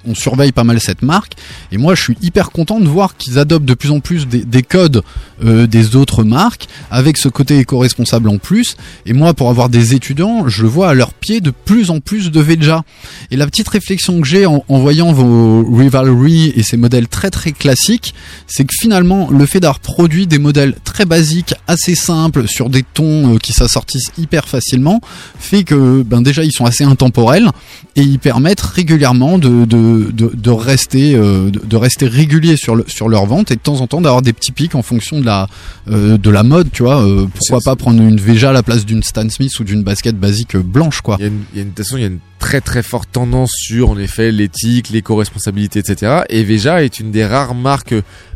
[0.06, 1.32] on surveille pas mal cette marque,
[1.70, 4.44] et moi, je suis hyper content de voir qu'ils adoptent de plus en plus des,
[4.44, 5.02] des codes
[5.42, 10.46] des autres marques, avec ce côté éco-responsable en plus, et moi, pour avoir des étudiants,
[10.46, 12.82] je vois à leurs pieds de plus en plus plus de Veja.
[13.30, 17.30] Et la petite réflexion que j'ai en, en voyant vos Rivalry et ces modèles très
[17.30, 18.12] très classiques,
[18.46, 22.82] c'est que finalement le fait d'avoir produit des modèles très basiques, assez simples, sur des
[22.82, 25.00] tons euh, qui s'assortissent hyper facilement,
[25.38, 27.48] fait que ben déjà ils sont assez intemporels
[27.96, 32.76] et ils permettent régulièrement de, de, de, de rester euh, de, de rester réguliers sur
[32.76, 35.18] le, sur leur vente et de temps en temps d'avoir des petits pics en fonction
[35.18, 35.48] de la
[35.88, 37.02] euh, de la mode, tu vois.
[37.02, 40.16] Euh, pourquoi pas prendre une Veja à la place d'une Stan Smith ou d'une basket
[40.16, 41.16] basique euh, blanche, quoi.
[41.18, 42.20] Il y a une, il y a une, de toute façon, il y a une
[42.38, 46.22] très très forte tendance sur, en effet, l'éthique, l'éco-responsabilité, etc.
[46.28, 47.94] Et Veja est une des rares marques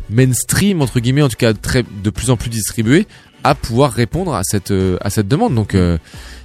[0.09, 3.05] mainstream, entre guillemets, en tout cas très, de plus en plus distribuées,
[3.43, 5.53] à pouvoir répondre à cette, euh, à cette demande.
[5.53, 5.97] Donc, euh,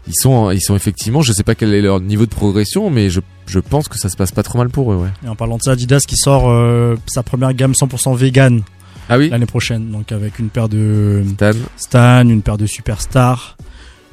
[0.08, 3.08] ils sont, ils sont effectivement, je sais pas quel est leur niveau de progression, mais
[3.08, 5.10] je, je pense que ça se passe pas trop mal pour eux, ouais.
[5.24, 8.62] Et en parlant de ça, Adidas qui sort euh, sa première gamme 100% vegan
[9.08, 9.30] Ah oui?
[9.30, 11.52] l'année prochaine, donc avec une paire de Stan.
[11.76, 13.56] Stan, une paire de Superstar.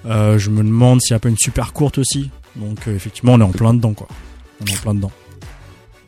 [0.06, 2.30] Euh, je me demande s'il n'y a pas une super courte aussi.
[2.60, 4.08] Donc euh, effectivement, on est en plein dedans, quoi.
[4.62, 5.12] On est en plein dedans.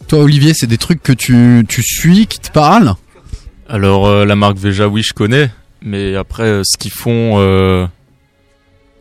[0.08, 2.96] Toi, Olivier, c'est des trucs que tu, tu suis, qui te parlent
[3.70, 5.50] Alors euh, la marque Veja, oui, je connais,
[5.82, 7.88] mais après euh, ce qu'ils font euh,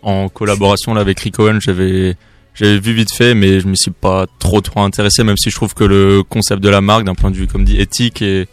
[0.03, 2.17] en collaboration là avec Rick Owen, j'avais
[2.55, 5.57] j'avais vu vite fait, mais je me suis pas trop trop intéressé, même si je
[5.57, 8.49] trouve que le concept de la marque, d'un point de vue comme dit éthique, est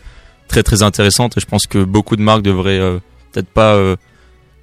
[0.47, 1.27] très très intéressant.
[1.35, 2.99] Et je pense que beaucoup de marques devraient euh,
[3.31, 3.95] peut-être pas euh,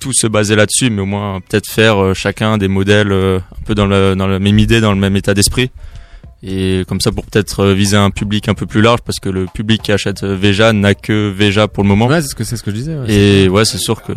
[0.05, 3.63] tout se baser là-dessus, mais au moins peut-être faire euh, chacun des modèles euh, un
[3.65, 5.71] peu dans, le, dans la même idée, dans le même état d'esprit.
[6.43, 9.31] Et comme ça pour peut-être euh, viser un public un peu plus large, parce que
[9.31, 12.07] le public qui achète Veja n'a que Veja pour le moment.
[12.07, 12.95] Ouais, c'est ce que, c'est ce que je disais.
[12.95, 13.11] ouais.
[13.11, 14.13] Et ouais, c'est sûr que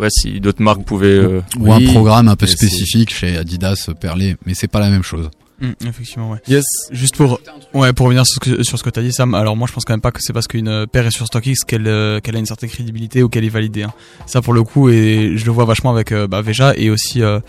[0.00, 3.88] ouais, si d'autres marques pouvaient euh, Ou un Oui, programme un peu spécifique chez Adidas,
[4.00, 5.30] Perlé, mais c'est pas la même chose.
[5.60, 6.38] Mm, effectivement, ouais.
[6.48, 6.64] Yes.
[6.90, 7.40] Juste pour,
[7.72, 9.34] ouais, pour revenir sur ce que, sur ce que t'as dit, Sam.
[9.34, 11.26] Alors moi, je pense quand même pas que c'est parce qu'une euh, paire est sur
[11.26, 13.84] StockX qu'elle euh, qu'elle a une certaine crédibilité ou qu'elle est validée.
[13.84, 13.92] hein.
[14.26, 17.22] Ça, pour le coup, et je le vois vachement avec euh, bah, Veja et aussi
[17.22, 17.40] euh,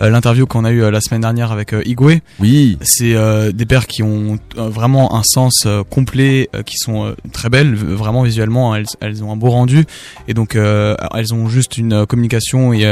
[0.00, 2.20] euh, l'interview qu'on a eu la semaine dernière avec euh, Igwe.
[2.40, 2.78] Oui.
[2.82, 7.14] C'est euh, des paires qui ont vraiment un sens euh, complet, euh, qui sont euh,
[7.32, 9.84] très belles, vraiment visuellement, elles, elles ont un beau rendu
[10.28, 12.84] et donc euh, elles ont juste une communication et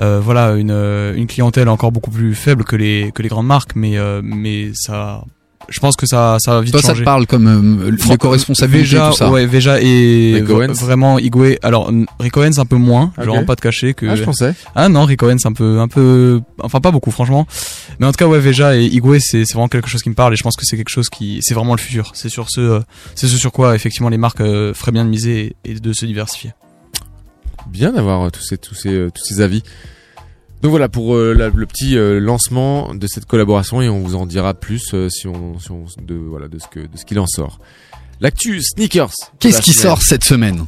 [0.00, 3.46] euh, voilà une, euh, une clientèle encore beaucoup plus faible que les que les grandes
[3.46, 5.24] marques, mais euh, mais ça,
[5.68, 9.10] je pense que ça ça va vite Toi, ça te parle comme euh, l'éco-responsabilité, Veja,
[9.10, 9.30] tout ça.
[9.30, 11.56] Ouais, Veja et vraiment Igwe.
[11.62, 13.36] Alors Rick Owens un peu moins, je Ok.
[13.36, 14.54] rends pas de cacher que Ah, je pensais.
[14.74, 17.46] ah non, Rick Owens un peu, un peu, enfin pas beaucoup franchement.
[18.00, 20.14] Mais en tout cas, ouais, Veja et Igwe, c'est c'est vraiment quelque chose qui me
[20.14, 22.10] parle et je pense que c'est quelque chose qui, c'est vraiment le futur.
[22.14, 22.80] C'est sur ce, euh,
[23.14, 26.06] c'est ce sur quoi effectivement les marques euh, feraient bien de miser et de se
[26.06, 26.52] diversifier.
[27.68, 29.62] Bien d'avoir euh, tous ces, tous ces, euh, tous ces avis.
[30.62, 34.14] Donc voilà pour euh, la- le petit euh, lancement de cette collaboration et on vous
[34.14, 37.04] en dira plus euh, si on, si on de voilà de ce que de ce
[37.04, 37.58] qu'il en sort.
[38.20, 39.10] L'actu sneakers.
[39.40, 40.66] Qu'est-ce qui sort cette semaine?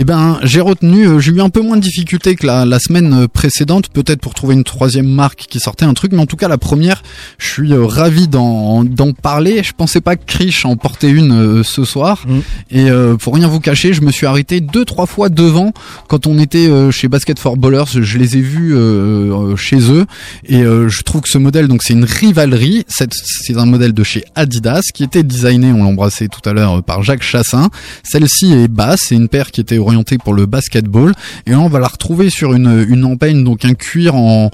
[0.00, 2.78] Eh ben, j'ai retenu, euh, j'ai eu un peu moins de difficultés que la, la
[2.78, 6.26] semaine euh, précédente, peut-être pour trouver une troisième marque qui sortait un truc, mais en
[6.26, 7.02] tout cas la première,
[7.38, 9.60] je suis euh, ravi d'en d'en parler.
[9.64, 12.38] Je pensais pas que Krish en portait une euh, ce soir, Mm.
[12.70, 15.72] et euh, pour rien vous cacher, je me suis arrêté deux trois fois devant
[16.06, 17.84] quand on était euh, chez Basket for Ballers.
[18.00, 20.06] Je les ai vus euh, chez eux,
[20.46, 22.84] et euh, je trouve que ce modèle, donc c'est une rivalerie.
[22.86, 26.84] C'est c'est un modèle de chez Adidas qui était designé, on l'embrassait tout à l'heure,
[26.84, 27.68] par Jacques Chassin.
[28.04, 29.78] Celle-ci est basse, c'est une paire qui était
[30.22, 31.12] pour le basketball.
[31.46, 34.50] Et là, on va la retrouver sur une, une empeigne, donc un cuir en,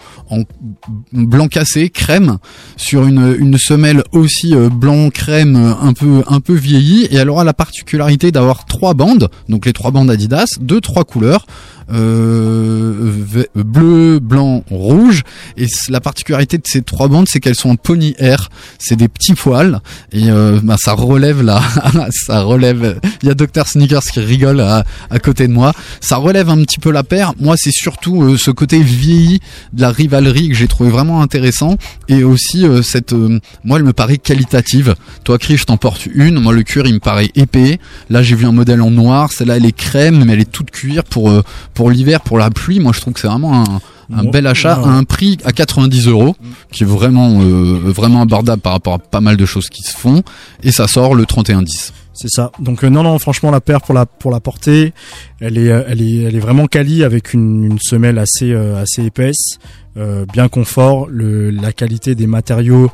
[1.13, 2.39] blanc cassé, crème,
[2.77, 7.05] sur une, une semelle aussi euh, blanc crème, un peu, un peu vieillie.
[7.05, 11.05] Et elle aura la particularité d'avoir trois bandes, donc les trois bandes Adidas, de trois
[11.05, 11.47] couleurs.
[11.93, 15.23] Euh, bleu, blanc, rouge.
[15.57, 18.51] Et la particularité de ces trois bandes, c'est qu'elles sont en pony air.
[18.79, 19.81] C'est des petits poils
[20.13, 21.63] et euh, bah, ça relève là,
[22.11, 22.99] ça relève.
[23.23, 24.85] Il y a Dr Sneakers qui rigole à,
[25.23, 25.73] côté de moi.
[26.01, 27.33] Ça relève un petit peu la paire.
[27.41, 29.41] Moi, c'est surtout euh, ce côté vieilli
[29.73, 31.77] de la rivalerie que j'ai trouvé vraiment intéressant
[32.09, 33.13] et aussi cette.
[33.65, 34.95] moi, elle me paraît qualitative.
[35.25, 36.41] Toi, Chris, je t'en porte une.
[36.41, 37.79] Moi, le cuir, il me paraît épais.
[38.11, 39.33] Là, j'ai vu un modèle en noir.
[39.33, 41.31] Celle-là, elle est crème, mais elle est toute cuir pour
[41.75, 42.81] pour l'hiver, pour la pluie.
[42.81, 43.81] Moi, je trouve que c'est vraiment un
[44.13, 46.37] un bel achat à un prix à 90 euros
[46.71, 49.97] qui est vraiment euh, vraiment abordable par rapport à pas mal de choses qui se
[49.97, 50.23] font.
[50.63, 52.53] Et ça sort le 31-10 C'est ça.
[52.59, 54.93] Donc euh, non non franchement la paire pour la pour la porter,
[55.41, 58.81] elle est euh, elle est elle est vraiment quali avec une, une semelle assez euh,
[58.81, 59.59] assez épaisse,
[59.97, 62.91] euh, bien confort, le la qualité des matériaux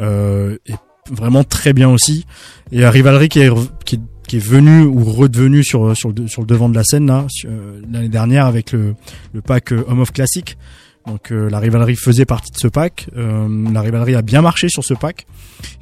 [0.00, 0.76] euh, est
[1.10, 2.26] vraiment très bien aussi.
[2.72, 3.50] Et euh, Rivalry qui est
[3.84, 7.26] qui est qui est venu ou redevenu sur sur le, devant de la scène là
[7.46, 8.94] euh, l'année dernière avec le
[9.32, 10.56] le pack euh, Home of Classic.
[11.04, 13.08] Donc euh, la rivalerie faisait partie de ce pack.
[13.16, 15.26] Euh, la rivalerie a bien marché sur ce pack.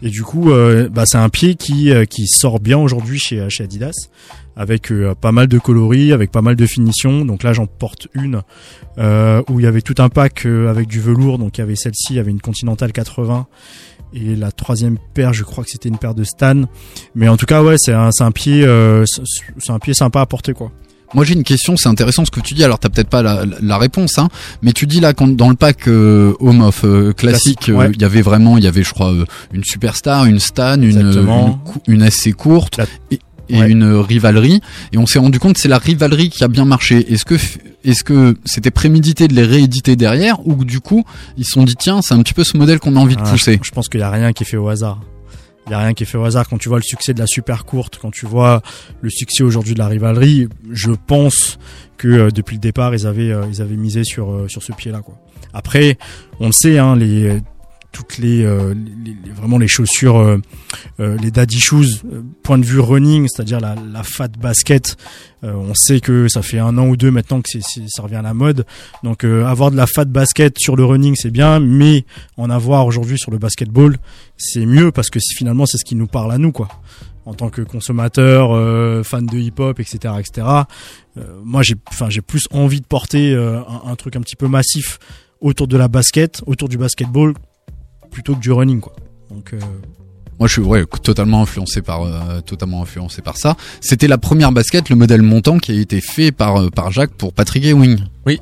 [0.01, 3.65] Et du coup, euh, bah, c'est un pied qui qui sort bien aujourd'hui chez chez
[3.65, 4.09] Adidas,
[4.59, 7.25] avec euh, pas mal de coloris, avec pas mal de finitions.
[7.25, 8.43] Donc là, j'en porte une
[8.99, 11.39] euh, où il y avait tout un pack euh, avec du velours.
[11.39, 13.47] Donc il y avait celle-ci, il y avait une Continental 80.
[14.15, 16.63] Et la troisième paire, je crois que c'était une paire de Stan.
[17.15, 19.05] Mais en tout cas, ouais, c'est un, un pied, euh,
[19.59, 20.73] c'est un pied sympa à porter, quoi.
[21.15, 22.65] Moi j'ai une question, c'est intéressant ce que tu dis.
[22.65, 24.29] Alors t'as peut-être pas la, la réponse, hein,
[24.61, 27.91] mais tu dis là quand dans le pack euh, Home of euh, classique, ouais.
[27.95, 29.15] il y avait vraiment, il y avait je crois
[29.53, 33.71] une superstar, une Stan, une une, SC courte et, et Ouais.
[33.71, 34.61] une rivalerie.
[34.93, 37.13] Et on s'est rendu compte que c'est la rivalerie qui a bien marché.
[37.13, 37.37] Est-ce que
[37.85, 41.05] est-ce que c'était prémédité de les rééditer derrière ou du coup
[41.37, 43.23] ils se sont dit tiens c'est un petit peu ce modèle qu'on a envie de
[43.25, 43.59] Ah, pousser.
[43.63, 45.01] Je, je pense qu'il y a rien qui est fait au hasard.
[45.67, 47.19] Il y a rien qui est fait au hasard quand tu vois le succès de
[47.19, 48.63] la super courte, quand tu vois
[49.03, 50.49] le succès aujourd'hui de la rivalerie.
[50.73, 51.59] Je pense
[51.99, 54.73] que euh, depuis le départ ils avaient euh, ils avaient misé sur euh, sur ce
[54.73, 55.15] pied-là quoi.
[55.55, 55.97] Après,
[56.41, 57.41] on le sait hein, les
[57.93, 60.39] toutes les, euh, les- les- vraiment les chaussures euh,
[61.01, 64.97] euh, les daddy shoes euh, point de vue running c'est-à-dire la, la fat basket
[65.45, 68.23] euh, on sait que ça fait un an ou deux maintenant que ça revient à
[68.23, 68.67] la mode.
[69.05, 72.05] Donc avoir de la fat basket sur le running c'est bien mais
[72.37, 73.97] en avoir aujourd'hui sur le basketball
[74.37, 76.69] c'est mieux parce que finalement c'est ce qui nous parle à nous quoi.
[77.25, 80.47] En tant que consommateur euh, fan de hip hop etc etc
[81.19, 84.37] euh, moi j'ai enfin j'ai plus envie de porter euh, un, un truc un petit
[84.37, 84.99] peu massif
[85.41, 87.35] autour de la basket autour du basketball
[88.11, 88.95] plutôt que du running quoi
[89.31, 89.59] donc euh,
[90.39, 93.57] Moi, je suis ouais, totalement influencé par euh, totalement influencé par ça.
[93.81, 97.13] C'était la première basket, le modèle montant qui a été fait par euh, par Jacques
[97.13, 97.99] pour Patrick Ewing.
[98.27, 98.41] Oui,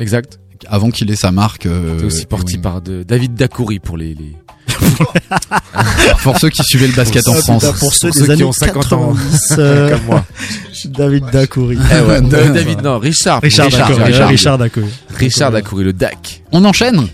[0.00, 0.38] exact.
[0.68, 1.66] Avant qu'il ait sa marque.
[1.66, 2.62] Euh, C'est aussi porté Ewing.
[2.62, 4.36] par de, David Dacoury pour les, les...
[6.22, 7.64] pour ceux qui suivaient le basket en France.
[7.78, 9.12] pour ceux Pour des ceux qui années ont 50 ans.
[9.14, 10.24] 90, euh, Comme moi.
[10.86, 13.40] David Dacoury Eh ouais, David, non, Richard.
[13.42, 14.86] Richard Dacoury, Richard, Richard Dacoury.
[15.14, 16.44] Richard Dacoury, le DAC.
[16.52, 17.08] On enchaîne?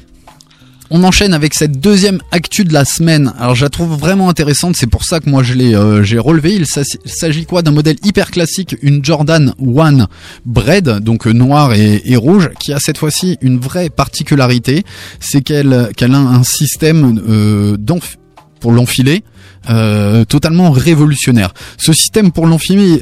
[0.90, 3.32] On enchaîne avec cette deuxième actu de la semaine.
[3.38, 6.54] Alors je la trouve vraiment intéressante, c'est pour ça que moi je l'ai euh, relevé.
[6.54, 10.06] Il s'agit quoi d'un modèle hyper classique, une Jordan One
[10.46, 14.84] Bread, donc euh, noir et, rouge, qui a cette fois-ci une vraie particularité,
[15.20, 17.76] c'est qu'elle qu'elle a un système euh,
[18.60, 19.22] pour l'enfiler.
[19.70, 21.52] Euh, totalement révolutionnaire.
[21.78, 23.00] Ce système pour l'enfiler,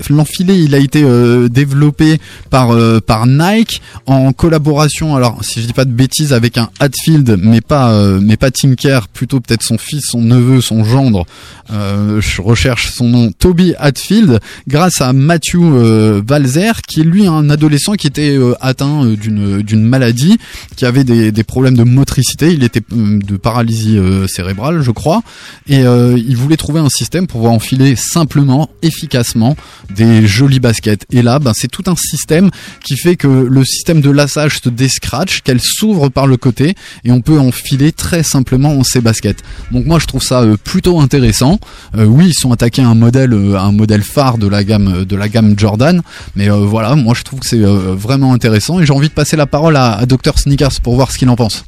[0.55, 2.19] il a été euh, développé
[2.51, 5.15] par euh, par Nike en collaboration.
[5.15, 8.51] Alors, si je dis pas de bêtises, avec un Hatfield, mais pas euh, mais pas
[8.51, 11.27] Tinker, plutôt peut-être son fils, son neveu, son gendre.
[11.73, 17.27] Euh, je recherche son nom, Toby Hatfield, grâce à Matthew euh, Valzer, qui est lui
[17.27, 20.39] un adolescent qui était atteint d'une d'une maladie,
[20.77, 22.53] qui avait des des problèmes de motricité.
[22.53, 25.23] Il était de paralysie cérébrale, je crois,
[25.69, 29.57] et euh, il voulait trouver un système pour pouvoir enfiler simplement, efficacement
[29.94, 31.07] des jolis baskets.
[31.11, 32.51] Et là, ben, c'est tout un système
[32.85, 37.11] qui fait que le système de lassage se descratch, qu'elle s'ouvre par le côté et
[37.11, 39.42] on peut enfiler très simplement ces baskets.
[39.72, 41.59] Donc moi, je trouve ça euh, plutôt intéressant.
[41.96, 45.07] Euh, oui, ils sont attaqués à un modèle, euh, un modèle phare de la gamme
[45.07, 46.03] de la gamme Jordan,
[46.35, 49.46] mais voilà, moi je trouve que c'est vraiment intéressant et j'ai envie de passer la
[49.46, 51.64] parole à, à Dr Sneakers pour voir ce qu'il en pense.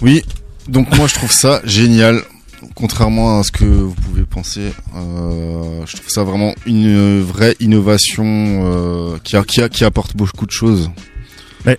[0.00, 0.22] Oui,
[0.68, 2.22] donc moi je trouve ça génial.
[2.80, 8.24] Contrairement à ce que vous pouvez penser, euh, je trouve ça vraiment une vraie innovation
[8.24, 10.90] euh, qui, a- qui, a- qui apporte beaucoup de choses.
[11.66, 11.78] Mais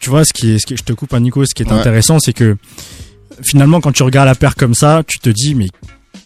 [0.00, 1.62] tu, vois, ce qui est, ce qui est- je te coupe un Nico, ce qui
[1.62, 1.78] est Ouais.
[1.78, 2.56] intéressant, c'est que
[3.42, 5.68] finalement, quand tu regardes la paire comme ça, tu te dis, mais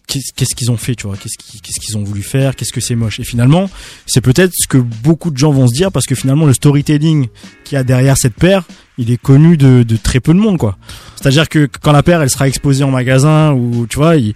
[0.06, 2.80] qu'est-ce qu'ils ont fait, tu vois Qu'est-ce qu'ils qu'est-ce qu'ils ont voulu faire Qu'est-ce que
[2.80, 3.68] c'est moche Et finalement,
[4.06, 7.28] c'est peut-être ce que beaucoup de gens vont se dire parce que finalement, le storytelling
[7.64, 8.64] qu'il y a derrière cette paire,
[8.98, 10.78] il est connu de, de très peu de monde, quoi.
[11.16, 14.34] C'est-à-dire que quand la paire, elle sera exposée en magasin ou tu vois, les,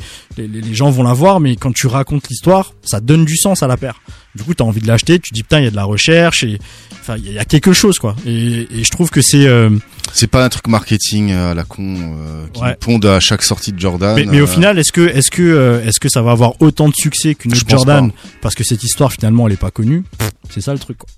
[0.72, 3.76] gens vont la voir, mais quand tu racontes l'histoire, ça donne du sens à la
[3.76, 4.00] paire.
[4.34, 6.44] Du coup, t'as envie de l'acheter, tu dis putain, il y a de la recherche
[6.44, 6.58] et
[7.00, 8.16] enfin, il y a quelque chose, quoi.
[8.26, 9.70] Et, et je trouve que c'est euh,
[10.12, 13.06] C'est pas un truc marketing à la con euh, qui Ouais.
[13.08, 14.14] à chaque sortie de Jordan.
[14.16, 16.60] Mais, mais au euh, final, est-ce que, est-ce que, euh, est-ce que ça va avoir
[16.60, 18.16] autant de succès qu'une autre Jordan pas.
[18.42, 20.04] parce que cette histoire finalement elle est pas connue
[20.50, 20.98] C'est ça le truc.
[20.98, 21.08] Quoi.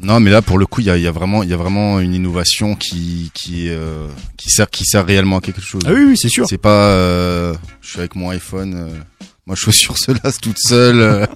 [0.00, 1.52] Non, mais là pour le coup, il y a, il y a vraiment, il y
[1.52, 4.06] a vraiment une innovation qui qui euh,
[4.36, 5.82] qui sert qui sert réellement à quelque chose.
[5.86, 6.46] Ah oui, oui, c'est sûr.
[6.48, 8.88] C'est pas, euh, je suis avec mon iPhone, euh,
[9.46, 11.28] ma chaussure se lasse toute seule.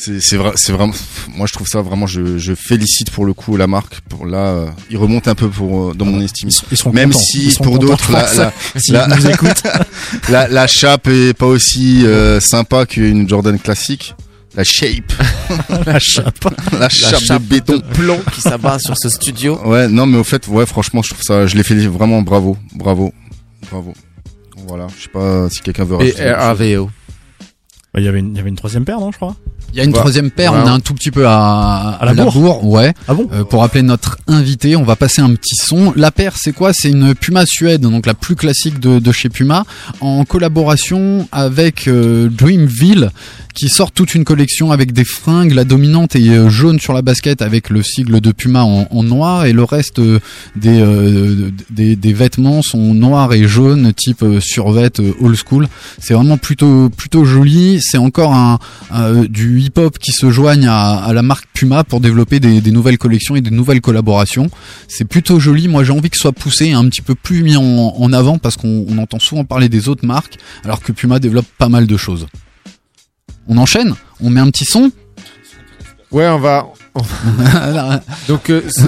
[0.00, 0.94] C'est c'est vrai, c'est vraiment.
[1.28, 2.06] Moi, je trouve ça vraiment.
[2.06, 4.00] Je, je félicite pour le coup la marque.
[4.08, 6.48] Pour là, euh, il remonte un peu pour euh, dans mon estime.
[6.70, 7.24] Ils seront Même contents.
[7.24, 8.52] si Ils pour d'autres la
[8.88, 9.18] la, la,
[10.30, 14.14] la la chape est pas aussi euh, sympa qu'une Jordan classique.
[14.56, 15.12] La shape.
[15.86, 16.34] la chape.
[16.78, 17.80] La chape, de béton.
[17.92, 19.60] plomb qui s'abat sur ce studio.
[19.64, 22.56] Ouais, non, mais au fait, ouais, franchement, je trouve ça, je l'ai fait vraiment bravo,
[22.74, 23.12] bravo,
[23.70, 23.94] bravo.
[24.66, 26.32] Voilà, je sais pas si quelqu'un veut Et rajouter chose.
[26.36, 26.90] RAVO.
[27.92, 29.36] Bah, Il y avait une, il y avait une troisième paire, non, je crois.
[29.72, 30.60] Il y a une troisième paire, ouais.
[30.62, 32.92] on est un tout petit peu à, À la bourre ouais.
[33.06, 35.92] Ah bon Euh, pour appeler notre invité, on va passer un petit son.
[35.94, 36.72] La paire, c'est quoi?
[36.72, 39.64] C'est une Puma Suède, donc la plus classique de, de chez Puma,
[40.00, 43.10] en collaboration avec euh, Dreamville,
[43.54, 45.52] qui sort toute une collection avec des fringues.
[45.52, 49.46] La dominante est euh, jaune sur la basket avec le sigle de Puma en, noir,
[49.46, 50.20] et le reste euh,
[50.56, 55.68] des, euh, des, vêtements sont noirs et jaunes, type survêt old school.
[55.98, 57.80] C'est vraiment plutôt plutôt joli.
[57.80, 58.58] C'est encore un,
[59.28, 63.40] du hip-hop qui se joigne à, la marque Puma pour développer des, nouvelles collections et
[63.40, 64.50] des nouvelles collaborations.
[64.88, 65.68] C'est plutôt joli.
[65.68, 68.56] Moi, j'ai envie que ce soit poussé un petit peu plus mis en, avant parce
[68.56, 71.96] qu'on on entend souvent parler des autres marques, alors que Puma développe pas mal de
[71.96, 72.26] choses.
[73.50, 74.90] On enchaîne On met un petit son
[76.12, 76.66] Ouais, on va.
[78.28, 78.82] Donc, euh, ce,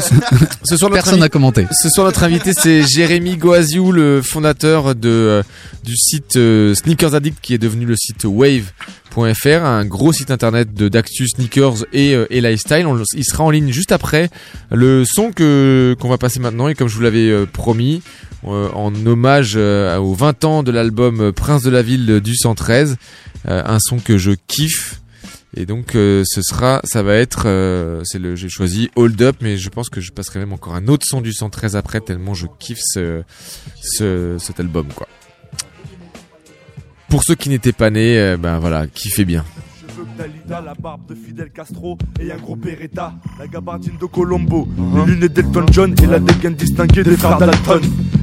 [0.64, 1.66] ce soir, notre Personne n'a commenté.
[1.70, 5.42] Ce soir, notre invité, c'est Jérémy Goaziou, le fondateur de, euh,
[5.84, 10.74] du site euh, Sneakers Addict, qui est devenu le site wave.fr, un gros site internet
[10.74, 12.86] de d'actu sneakers et, et lifestyle.
[12.88, 14.28] On- il sera en ligne juste après
[14.72, 16.66] le son que qu'on va passer maintenant.
[16.66, 18.02] Et comme je vous l'avais promis,
[18.44, 22.96] en hommage euh, aux 20 ans de l'album euh, Prince de la Ville du 113,
[23.48, 25.00] euh, un son que je kiffe.
[25.54, 29.36] Et donc euh, ce sera, ça va être, euh, c'est le, j'ai choisi Hold Up,
[29.42, 32.32] mais je pense que je passerai même encore un autre son du 113 après tellement
[32.32, 33.22] je kiffe ce,
[33.82, 35.06] ce cet album quoi.
[37.10, 39.44] Pour ceux qui n'étaient pas nés, euh, ben voilà, kiffez bien.
[39.86, 44.66] cheveux Dalida, la barbe de Fidel Castro et un gros Beretta, la gabardine de Colombo,
[45.06, 47.82] les lunettes d'Elton John et la dégaine distinguée des frères Dalton.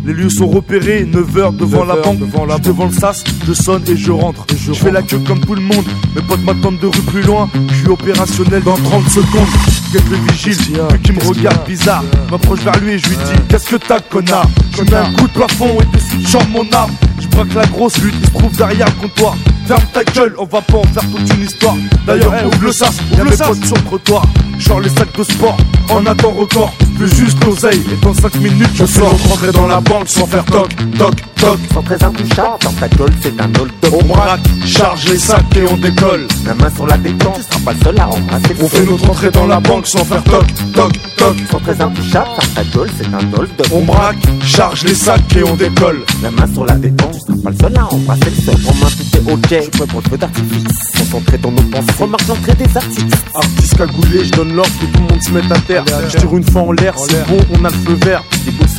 [0.09, 3.83] Les lieux sont repérés, 9h devant la banque, devant, la devant le sas, je sonne
[3.87, 4.43] et je rentre.
[4.59, 7.47] je fais la queue comme tout le monde, mes potes m'attendent de rue plus loin,
[7.69, 9.47] je suis opérationnel dans 30 secondes.
[9.93, 10.57] Guette le vigile,
[10.91, 13.99] vu qu'il me regarde bizarre, m'approche vers lui et je lui dis Qu'est-ce que t'as
[13.99, 16.91] connard Je mets un coup de plafond et dessus je chante mon arme.
[17.19, 19.37] Je braque la grosse lutte, il se trouve derrière le comptoir.
[19.67, 21.75] Ferme ta gueule, on va pas en faire toute une histoire.
[22.07, 24.23] D'ailleurs, ouvre le sas, y'a mes potes sur le trottoir.
[24.57, 25.57] Genre les sacs de sport,
[25.91, 26.73] en attend record.
[26.99, 29.17] Plus juste l'oseille, et dans 5 minutes, je sors.
[29.29, 31.57] Rentrer dans la banque sans faire toc, toc, toc.
[31.73, 33.93] Sans très intouchable, dans ta gueule c'est un hold-up.
[33.93, 36.27] On braque, charge les sacs et on décolle.
[36.45, 39.09] La main sur la détente, tu seras pas le seul à embrasser On fait notre
[39.09, 41.35] entrée dans la banque sans faire toc, toc, toc.
[41.49, 43.67] Sans très intouchable, dans ta gueule c'est un hold-up.
[43.71, 46.03] On braque, charge les sacs et on décolle.
[46.21, 48.55] La main sur la détente, tu seras pas le seul à embrasser le sol.
[48.67, 50.91] En main tout est ok, je le feu d'artifice.
[50.97, 53.25] Concentré dans nos pensées, remarque l'entrée des artistes.
[53.33, 55.85] Artiste cagoulé, je donne l'ordre que tout le monde se mette à terre.
[56.09, 58.23] Je tire une fois en l'air, c'est bon, on a le feu vert.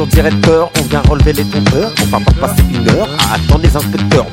[0.01, 1.93] Sur directeur, on vient relever les compteurs.
[2.03, 4.27] On va pas passer une heure à attendre les inspecteurs.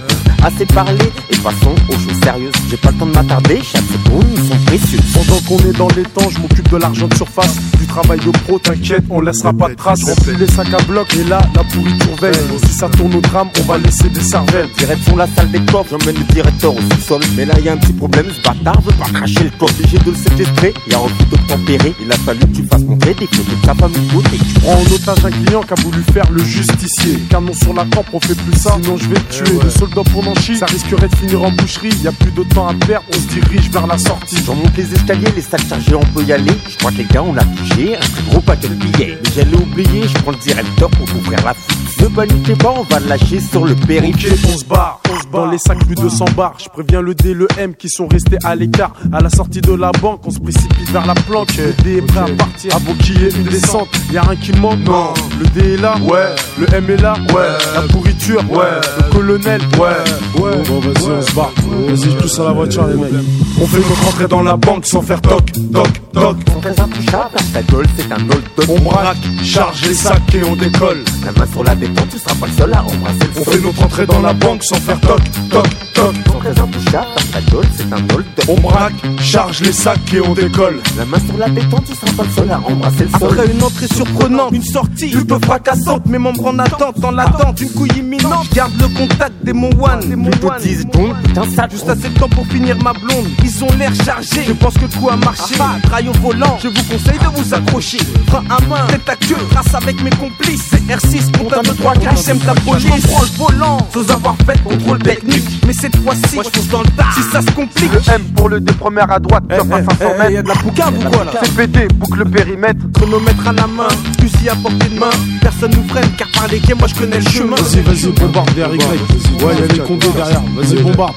[0.43, 2.53] Assez parlé et passons aux choses sérieuses.
[2.69, 4.99] J'ai pas le temps de m'attarder, chaque seconde ils sont précieux.
[5.13, 7.55] Pendant qu'on est dans les temps, je m'occupe de l'argent de surface.
[7.79, 10.03] Du travail de pro, t'inquiète, on laissera pas de traces.
[10.03, 12.59] Remplis les sacs à bloc et là, la pourriture veille.
[12.65, 14.69] Si ça tourne au drame, on va laisser des cervelles.
[14.77, 17.21] Direction la salle des coffres, j'emmène le directeur au sous-sol.
[17.35, 19.73] Mais là, y a un petit problème, ce bâtard veut pas cracher le coffre.
[19.79, 21.93] Obligé de le séquestrer, y a refus de tempérer.
[22.01, 24.37] Il a fallu que tu fasses montrer des photos de ta famille côté.
[24.61, 27.19] Prends en otage un client qui a voulu faire le justicier.
[27.29, 28.77] Canon sur la camp, on fait plus ça.
[28.81, 29.59] Sinon, je vais te tuer.
[29.63, 31.89] Le soldat pour Nanchi, ça risquerait de finir en boucherie.
[32.03, 34.37] Y a plus de temps à perdre, on se dirige vers la sortie.
[34.45, 36.53] J'en monte les escaliers, les sacs chargés, on peut y aller.
[36.69, 39.17] Je crois que les gars, on a touché un très gros paquet de billets.
[39.23, 42.01] Mais j'allais oublier, je prends le directeur pour ouvrir la fuite.
[42.01, 44.15] Ne paniquez pas, on va lâcher sur le périph'.
[44.15, 45.01] Ok, on se barre.
[45.31, 46.53] Dans les sacs, plus de 100 bars.
[46.63, 48.93] Je préviens le D, le M qui sont restés à l'écart.
[49.11, 51.55] À la sortie de la banque, on se précipite vers la planque.
[51.57, 53.89] Le D est prêt à partir avant qu'il y ait une descente.
[54.11, 54.79] Y a rien qui manque.
[54.85, 55.13] Non.
[55.39, 55.95] Le D est là.
[56.03, 56.35] Ouais.
[56.59, 57.13] Le M est là.
[57.33, 57.47] Ouais.
[57.73, 58.43] La pourriture.
[58.51, 58.65] Ouais.
[58.97, 59.61] Le colonel.
[59.77, 60.41] Ouais.
[60.41, 60.51] Ouais.
[60.67, 61.51] Bon, vas-y, on se barre.
[61.87, 63.25] Vas-y, pousse à la voiture, les mecs.
[63.61, 65.87] On fait notre entrée dans la banque sans faire toc, toc,
[66.19, 66.37] toc.
[66.51, 68.69] Sans très intouchable, ta gueule, c'est un hold-up.
[68.69, 71.03] On braque, charge les sacs et on décolle.
[71.25, 73.59] La main sur la détente, tu seras pas le seul à embrasser le On fait
[73.59, 76.15] notre entrée dans la banque sans faire toc, toc, toc.
[76.39, 78.45] Très ta gueule, c'est un hold-up.
[78.47, 80.79] On braque, charge les sacs et on décolle.
[80.97, 83.29] La main sur la détente, tu seras pas le seul à embrasser le sol.
[83.31, 87.71] Après une entrée surprenante, une sortie plutôt fracassante, mes membres en attente, dans l'attente d'une
[87.71, 88.47] couille imminente.
[88.53, 90.61] Garde le contact des mon one, des mon Plutôt one.
[90.61, 93.27] 10 secondes, putain, ça Juste assez de temps pour finir ma blonde.
[93.43, 94.43] Ils ont l'air chargés.
[94.47, 95.55] Je pense que le coup a marché.
[95.83, 96.57] Trail au volant.
[96.61, 97.99] Je vous conseille de vous accrocher.
[98.27, 99.35] Frein à main, tête à queue.
[99.51, 100.63] Trace avec mes complices.
[100.69, 102.25] C'est R6, compte 1, 2, 3, 4.
[102.25, 102.87] J'aime ta police.
[103.01, 103.77] Je prends le volant.
[103.93, 105.45] Sans avoir fait contrôle technique.
[105.65, 107.05] Mais cette fois-ci, moi je fonce dans le tas.
[107.15, 107.91] Si ça se complique.
[107.91, 110.31] Le M pour le D première à droite, top à 500 mètres.
[110.31, 112.79] Y'a de la poucave ou quoi là CPD, boucle le périmètre.
[112.93, 113.87] Chronomètre à la main,
[114.19, 115.09] fusil à portée de main.
[115.41, 117.55] Personne nous freine car par les quais, moi je connais le chemin.
[117.55, 119.43] Vas-y, vas-y, bombarde derrière Y.
[119.43, 120.41] Ouais, y'a les condés derrière.
[120.55, 121.15] Vas-y, bombarde.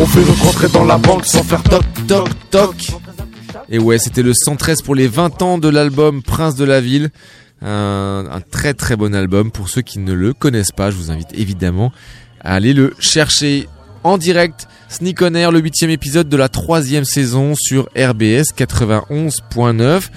[0.00, 2.74] On fait notre entrée dans la banque sans faire toc, toc, toc.
[3.70, 7.10] Et ouais, c'était le 113 pour les 20 ans de l'album Prince de la Ville.
[7.62, 9.50] Un, très très bon album.
[9.50, 11.92] Pour ceux qui ne le connaissent pas, je vous invite évidemment
[12.40, 13.68] à aller le chercher.
[14.02, 14.68] en direct.
[14.90, 20.10] Sneak on Air, le huitième épisode de la troisième saison sur RBS 91.9.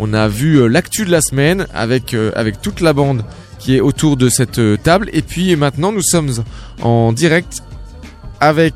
[0.00, 3.24] On a vu euh, l'actu de la semaine avec, euh, avec toute la bande
[3.58, 5.08] qui est autour de cette euh, table.
[5.12, 6.30] Et puis maintenant, nous sommes
[6.82, 7.62] en direct
[8.40, 8.74] avec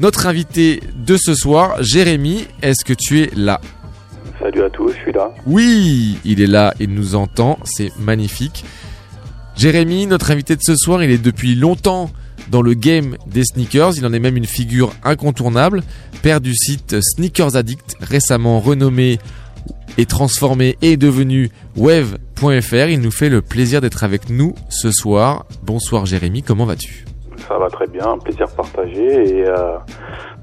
[0.00, 2.46] notre invité de ce soir, Jérémy.
[2.62, 3.60] Est-ce que tu es là
[4.40, 5.30] Salut à tous, je suis là.
[5.46, 8.64] Oui, il est là, il nous entend, c'est magnifique.
[9.56, 12.10] Jérémy, notre invité de ce soir, il est depuis longtemps
[12.50, 15.82] dans le game des sneakers, il en est même une figure incontournable,
[16.22, 19.18] père du site Sneakers Addict, récemment renommé
[19.98, 22.88] et transformé et devenu wave.fr.
[22.88, 25.46] Il nous fait le plaisir d'être avec nous ce soir.
[25.64, 27.07] Bonsoir Jérémy, comment vas-tu?
[27.46, 29.76] Ça va très bien, plaisir partagé et euh,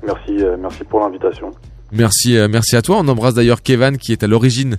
[0.06, 1.52] merci, euh, merci pour l'invitation.
[1.92, 2.98] Merci, euh, merci à toi.
[3.00, 4.78] On embrasse d'ailleurs Kevin qui est à l'origine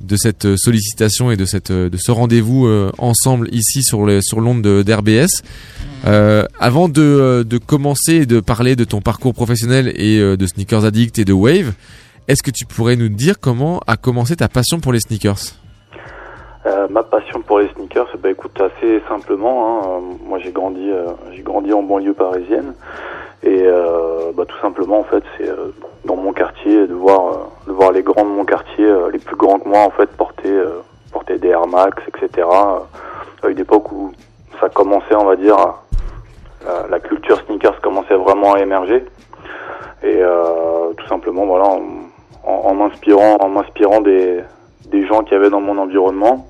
[0.00, 5.42] de cette sollicitation et de ce rendez-vous ensemble ici sur l'onde de- d'RBS.
[6.04, 11.18] Avant de, de commencer et de parler de ton parcours professionnel et de Sneakers Addict
[11.18, 11.72] et de Wave,
[12.28, 15.54] est-ce que tu pourrais nous dire comment a commencé ta passion pour les sneakers?
[16.68, 19.80] Euh, ma passion pour les sneakers, bah écoute assez simplement.
[19.98, 22.74] Hein, moi j'ai grandi, euh, j'ai grandi en banlieue parisienne
[23.42, 25.72] et euh, bah, tout simplement en fait c'est euh,
[26.04, 29.58] dans mon quartier de voir, de voir les grands de mon quartier, les plus grands
[29.58, 30.52] que moi en fait porter,
[31.10, 32.46] porter des Air Max, etc.
[33.42, 34.12] À une époque où
[34.60, 35.56] ça commençait, on va dire,
[36.90, 39.04] la, culture sneakers commençait vraiment à émerger
[40.02, 40.20] et
[40.96, 41.80] tout simplement voilà en,
[42.44, 44.40] en- en m'inspirant, en m'inspirant des
[44.86, 46.46] des gens qui avaient dans mon environnement.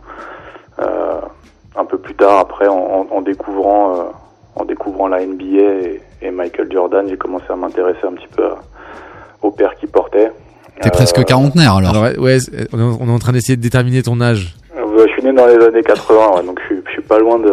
[0.80, 1.20] Euh,
[1.76, 4.02] un peu plus tard, après, en, découvrant, euh,
[4.56, 8.44] en découvrant la NBA et, et Michael Jordan, j'ai commencé à m'intéresser un petit peu
[8.44, 8.58] à-
[9.42, 10.32] au père qui portait.
[10.80, 12.02] T'es presque quarantenaire alors.
[12.18, 12.38] ouais,
[12.72, 14.54] on est en train d'essayer de déterminer ton âge.
[14.76, 17.18] Euh, je suis né dans les années 80, ouais, donc je suis, je suis pas
[17.18, 17.52] loin de.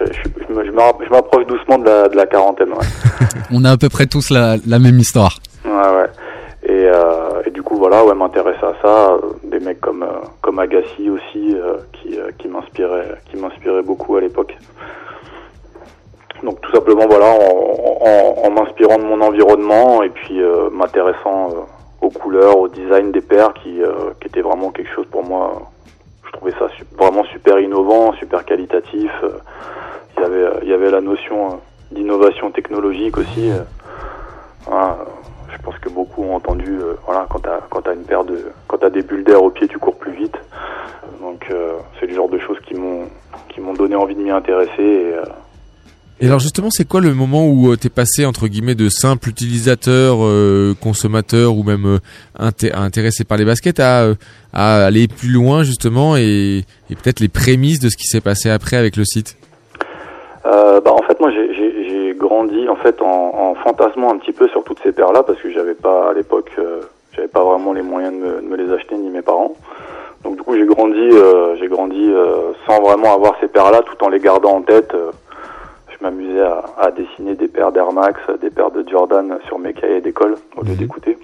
[0.00, 0.70] Je,
[1.10, 2.70] m'approche doucement de la, de la quarantaine.
[2.70, 2.86] Ouais.
[3.52, 5.38] On a à peu près tous la, la même histoire.
[5.64, 6.06] Ouais, ouais.
[6.64, 6.99] Et, euh,
[7.76, 9.18] voilà, ouais, m'intéresser à ça.
[9.44, 14.56] Des mecs comme euh, comme Agassi aussi, euh, qui euh, qui m'inspiraient, beaucoup à l'époque.
[16.42, 17.36] Donc tout simplement, voilà,
[18.42, 20.40] en, m'inspirant de mon environnement et puis
[20.72, 21.50] m'intéressant
[22.00, 23.80] aux couleurs, au design des paires, qui
[24.20, 25.70] qui était vraiment quelque chose pour moi.
[26.26, 29.10] Je trouvais ça vraiment super innovant, super qualitatif.
[30.16, 31.60] Il y avait il y avait la notion
[31.92, 33.50] d'innovation technologique aussi.
[34.70, 34.94] euh,
[35.52, 38.38] je pense que beaucoup ont entendu, euh, voilà, quand t'as quand t'as une paire de,
[38.68, 40.36] quand t'as des bulles d'air au pied, tu cours plus vite.
[41.20, 43.08] Donc euh, c'est le genre de choses qui m'ont
[43.48, 44.82] qui m'ont donné envie de m'y intéresser.
[44.82, 45.24] Et, euh,
[46.20, 50.18] Et alors justement, c'est quoi le moment où t'es passé entre guillemets de simple utilisateur,
[50.80, 51.98] consommateur ou même
[52.38, 54.06] inté- intéressé par les baskets à,
[54.52, 58.50] à aller plus loin justement et, et peut-être les prémices de ce qui s'est passé
[58.50, 59.36] après avec le site?
[60.44, 61.79] Bah, en fait, moi, j'ai
[62.20, 65.50] grandi en fait en, en fantasmant un petit peu sur toutes ces paires-là parce que
[65.50, 68.72] j'avais pas à l'époque, euh, j'avais pas vraiment les moyens de me, de me les
[68.72, 69.54] acheter ni mes parents.
[70.22, 74.04] Donc du coup, j'ai grandi, euh, j'ai grandi euh, sans vraiment avoir ces paires-là, tout
[74.04, 74.92] en les gardant en tête.
[74.94, 75.10] Euh,
[75.88, 79.72] je m'amusais à, à dessiner des paires d'Air Max, des paires de Jordan sur mes
[79.72, 81.16] cahiers d'école au lieu d'écouter.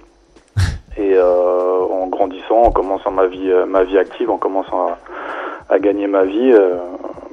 [0.97, 4.97] Et euh, en grandissant, en commençant ma vie, ma vie active, en commençant à,
[5.75, 6.75] à gagner ma vie, euh,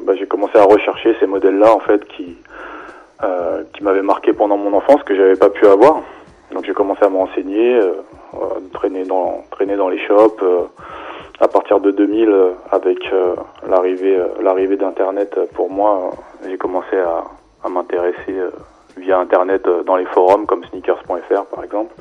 [0.07, 2.37] bah, j'ai commencé à rechercher ces modèles-là en fait qui
[3.23, 6.01] euh, qui m'avaient marqué pendant mon enfance que j'avais pas pu avoir.
[6.53, 7.95] Donc j'ai commencé à me renseigner, euh,
[8.35, 10.43] euh, traîner dans traîner dans les shops.
[10.43, 10.63] euh,
[11.41, 12.99] à partir de 2000, euh, avec
[13.69, 16.13] l'arrivée l'arrivée d'internet pour moi,
[16.47, 17.25] j'ai commencé à,
[17.65, 18.37] à m'intéresser
[18.97, 21.93] via internet dans les forums comme sneakers.fr par exemple.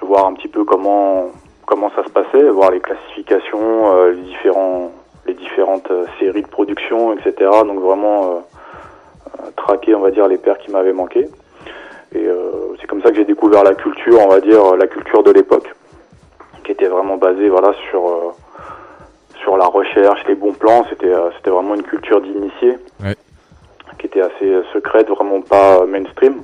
[0.00, 1.30] Voir un petit peu comment
[1.66, 4.90] comment ça se passait, voir les classifications, les différents
[5.26, 7.50] les différentes séries de production, etc.
[7.66, 8.42] Donc vraiment
[9.56, 11.28] traquer, on va dire, les paires qui m'avaient manqué.
[12.14, 15.22] Et euh, c'est comme ça que j'ai découvert la culture, on va dire, la culture
[15.22, 15.72] de l'époque,
[16.64, 18.30] qui était vraiment basée, voilà, sur euh,
[19.42, 20.84] sur la recherche, les bons plans.
[20.90, 23.16] C'était euh, c'était vraiment une culture d'initié, Ouais.
[23.98, 26.42] qui était assez euh, secrète, vraiment pas euh, mainstream.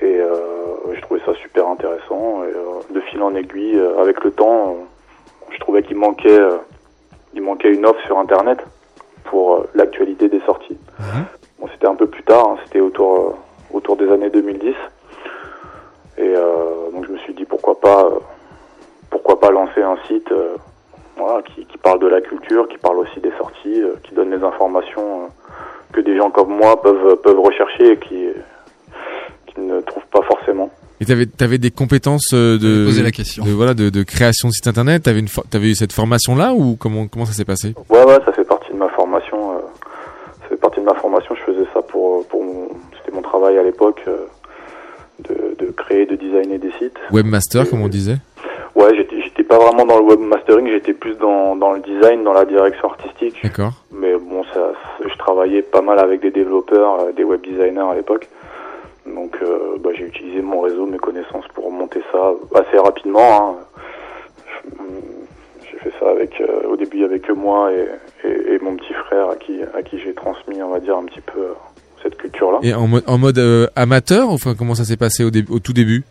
[0.00, 0.36] Et euh,
[0.94, 2.44] je trouvais ça super intéressant.
[2.44, 6.28] Et, euh, de fil en aiguille, euh, avec le temps, euh, je trouvais qu'il manquait,
[6.38, 6.56] euh,
[7.34, 8.58] il manquait une offre sur Internet
[9.24, 10.78] pour euh, l'actualité des sorties.
[11.64, 14.74] Bon, c'était un peu plus tard, hein, c'était autour, euh, autour des années 2010.
[16.18, 18.18] Et euh, donc je me suis dit pourquoi pas, euh,
[19.08, 20.56] pourquoi pas lancer un site euh,
[21.16, 24.30] voilà, qui, qui parle de la culture, qui parle aussi des sorties, euh, qui donne
[24.30, 25.26] les informations euh,
[25.94, 28.26] que des gens comme moi peuvent, peuvent rechercher et qui,
[29.46, 30.68] qui ne trouvent pas forcément.
[31.00, 33.42] Et t'avais avais des compétences de, poser la question.
[33.42, 35.04] de voilà de, de création de site internet?
[35.04, 37.74] T'avais une t'avais eu cette formation là ou comment comment ça s'est passé?
[37.88, 39.52] Ouais, ouais, ça fait partie de ma formation.
[39.52, 39.60] euh,
[40.42, 41.34] ça fait partie de ma formation.
[41.34, 42.68] Je faisais ça pour, pour mon-
[42.98, 44.26] c'était mon travail à l'époque euh,
[45.28, 46.98] de, de créer, de designer des sites.
[47.12, 48.16] Webmaster, comme on disait.
[48.74, 52.32] Ouais, j'étais j'étais pas vraiment dans le webmastering, j'étais plus dans, dans le design, dans
[52.32, 53.36] la direction artistique.
[53.44, 53.74] D'accord.
[53.92, 54.72] Mais bon, ça,
[55.08, 58.26] je travaillais pas mal avec des développeurs, euh, des web designers à l'époque.
[59.06, 63.30] Donc euh, bah, j'ai utilisé mon réseau, mes connaissances pour monter ça assez rapidement.
[63.50, 63.56] hein.
[65.70, 67.86] J'ai fait ça avec euh, au début avec moi et,
[68.28, 71.04] et, et mon petit frère à qui à qui j'ai transmis, on va dire, un
[71.04, 71.46] petit peu
[72.04, 72.58] cette culture-là.
[72.62, 76.04] Et en, mo- en mode euh, amateur, enfin, comment ça s'est passé au, tout début?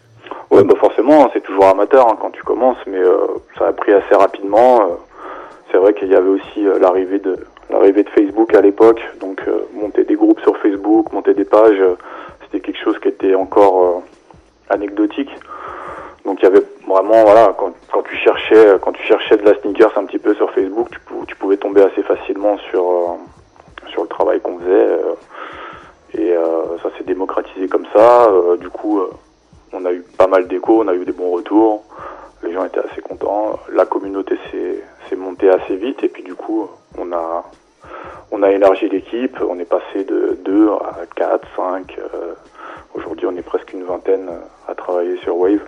[0.52, 3.16] Ouais, bah forcément, hein, c'est toujours amateur hein, quand tu commences, mais euh,
[3.58, 4.82] ça a pris assez rapidement.
[4.82, 4.86] euh.
[5.72, 7.38] c'est vrai qu'il y avait aussi l'arrivée de
[7.70, 9.42] l'arrivée de Facebook à l'époque, donc
[9.74, 11.82] monter des groupes sur Facebook, monter des pages,
[12.44, 14.04] c'était quelque chose qui était encore
[14.70, 15.32] anecdotique.
[16.26, 19.56] Donc il y avait vraiment voilà quand, quand tu cherchais quand tu cherchais de la
[19.60, 23.90] sneakers un petit peu sur Facebook, tu, pou- tu pouvais tomber assez facilement sur euh,
[23.92, 25.14] sur le travail qu'on faisait euh,
[26.18, 28.26] et euh, ça s'est démocratisé comme ça.
[28.30, 29.10] euh, du coup, euh,
[29.74, 31.84] on a eu pas mal d'échos, on a eu des bons retours.
[32.44, 33.58] Les gens étaient assez contents.
[33.72, 37.44] La communauté s'est montée assez vite et puis du coup, on a
[38.32, 39.38] on a élargi l'équipe.
[39.48, 41.98] On est passé de 2 à 4, 5.
[42.00, 42.34] euh,
[42.96, 44.30] Aujourd'hui, on est presque une vingtaine
[44.68, 45.62] à travailler sur Wave.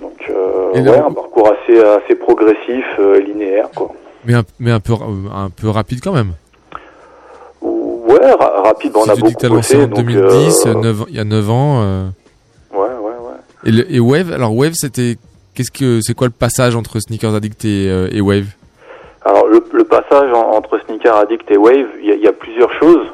[0.00, 3.90] Donc, euh, ouais, un parcours assez assez progressif, euh, linéaire, quoi.
[4.24, 6.32] Mais un, mais un peu, un peu rapide quand même.
[8.12, 8.92] Ouais, ra- rapide.
[8.96, 11.80] on a beaucoup que t'as lancé en donc, 2010, euh, il y a 9 ans.
[11.82, 12.06] euh,
[12.72, 13.36] Ouais, ouais, ouais.
[13.66, 15.16] Et, le- et Wave, alors Wave, c'était,
[15.54, 18.46] qu'est-ce que, c'est quoi le passage entre Sneakers Addict et, euh, et Wave?
[19.24, 22.26] Alors le, le passage en- entre Sneaker Addict et Wave, il y, a- il y
[22.28, 23.06] a plusieurs choses.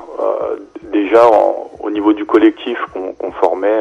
[0.92, 3.80] Déjà en- au niveau du collectif qu'on formait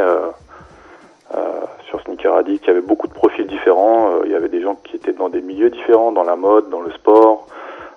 [1.87, 4.23] sur Sneaker Addict, il y avait beaucoup de profils différents.
[4.25, 6.81] Il y avait des gens qui étaient dans des milieux différents, dans la mode, dans
[6.81, 7.47] le sport,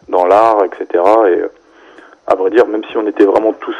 [0.08, 1.02] dans l'art, etc.
[1.28, 1.42] Et
[2.28, 3.74] à vrai dire, même si on était vraiment tous,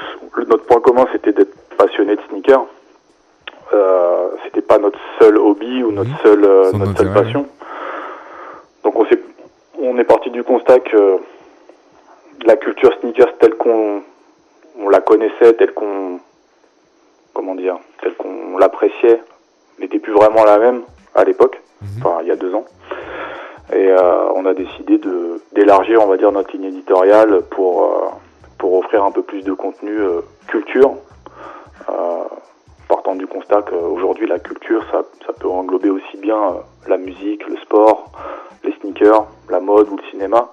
[0.48, 2.64] notre point commun c'était d'être passionnés de sneakers.
[3.74, 7.46] Euh, c'était pas notre seul hobby ou notre seule euh, notre seule passion.
[8.82, 9.20] Donc on s'est
[9.78, 11.18] on est parti du constat que
[12.46, 14.02] la culture sneakers telle qu'on
[14.80, 16.18] on la connaissait, telle qu'on
[17.34, 19.22] comment dire, telle qu'on l'appréciait,
[19.78, 20.82] n'était plus vraiment la même
[21.14, 21.60] à l'époque,
[21.98, 22.64] enfin il y a deux ans.
[23.70, 28.08] Et euh, on a décidé de d'élargir, on va dire, notre ligne éditoriale pour euh,
[28.58, 30.94] pour offrir un peu plus de contenu euh, culture.
[31.88, 32.24] Euh,
[32.88, 37.46] partant du constat qu'aujourd'hui la culture ça, ça peut englober aussi bien euh, la musique,
[37.46, 38.10] le sport,
[38.64, 40.48] les sneakers, la mode ou le cinéma.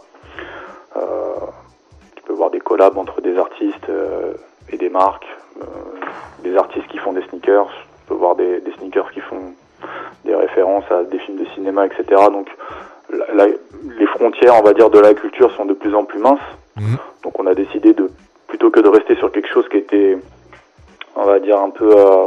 [2.15, 3.91] Tu peux voir des collabs entre des artistes
[4.71, 5.27] et des marques,
[6.41, 9.53] des artistes qui font des sneakers, tu peux voir des, des sneakers qui font
[10.23, 12.03] des références à des films de cinéma, etc.
[12.31, 12.49] Donc
[13.11, 16.39] les frontières, on va dire, de la culture sont de plus en plus minces.
[17.23, 18.09] Donc on a décidé de
[18.47, 20.17] plutôt que de rester sur quelque chose qui était,
[21.15, 22.25] on va dire, un peu euh,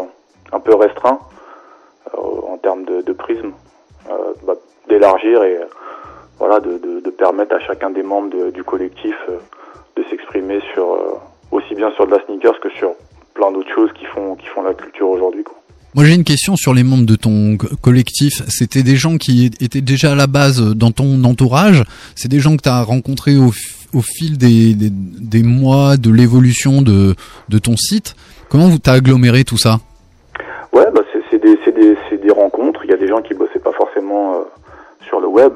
[0.52, 1.18] un peu restreint
[2.14, 2.18] euh,
[2.52, 3.52] en termes de, de prisme,
[4.10, 4.12] euh,
[4.46, 4.54] bah,
[4.88, 5.58] d'élargir et
[6.38, 9.36] voilà de, de, de permettre à chacun des membres de- du collectif euh,
[9.96, 11.14] de s'exprimer sur euh,
[11.50, 12.92] aussi bien sur de la sneakers que sur
[13.34, 15.44] plein d'autres choses qui font qui font la culture aujourd'hui.
[15.94, 18.42] Moi j'ai une question sur les membres de ton co- collectif.
[18.48, 21.82] C'était des gens qui étaient déjà à la base dans ton entourage.
[22.14, 23.50] C'est des gens que tu as rencontrés au,
[23.94, 27.14] au fil des, des, des mois de l'évolution de,
[27.48, 28.14] de ton site.
[28.50, 29.78] Comment vous t'as aggloméré tout ça?
[30.72, 32.80] Ouais, bah c'est des, des, des rencontres.
[32.84, 34.38] Il y a des gens qui bossaient pas forcément euh,
[35.06, 35.52] sur le web.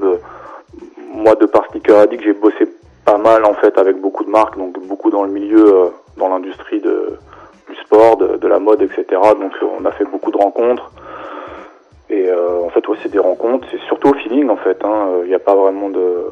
[1.15, 2.67] Moi, de par Sneaker Addict, j'ai bossé
[3.05, 6.29] pas mal en fait avec beaucoup de marques, donc beaucoup dans le milieu, euh, dans
[6.29, 9.05] l'industrie du sport, de, de la mode, etc.
[9.41, 10.91] Donc on a fait beaucoup de rencontres.
[12.11, 13.67] Et euh, en fait, ouais, c'est des rencontres.
[13.71, 14.79] C'est surtout au feeling en fait.
[14.85, 15.09] hein.
[15.25, 16.27] Il n'y a pas vraiment de,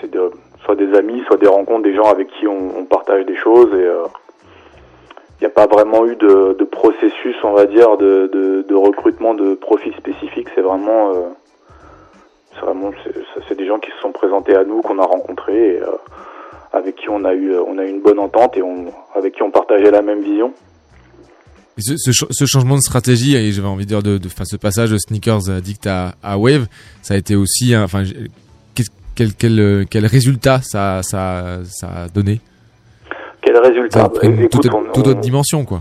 [0.00, 0.30] c'est de,
[0.66, 3.84] soit des amis, soit des rencontres, des gens avec qui on, partage des choses et
[3.84, 4.04] euh,
[5.40, 9.94] il n'y a pas vraiment eu de, processus, on va dire, de, recrutement de profils
[9.96, 10.48] spécifiques.
[10.54, 11.20] C'est vraiment, euh,
[12.54, 12.90] c'est vraiment,
[13.48, 15.86] c'est- des gens qui se sont présentés à nous, qu'on a rencontrés, euh,
[16.72, 18.62] avec qui on a eu, on a eu une bonne entente et
[19.14, 20.52] avec qui on partageait la même vision.
[21.78, 24.90] Ce, ce, ch- ce changement de stratégie, et j'avais envie de dire enfin, ce passage
[24.90, 26.66] de Sneakers Addict à, à Wave,
[27.02, 28.02] ça a été aussi, enfin,
[29.16, 32.40] quel, quel, euh, quel résultat ça, ça, ça a donné
[33.42, 35.80] Quel résultat Ça une Écoute, toute, on- toute on- autre dimension, quoi.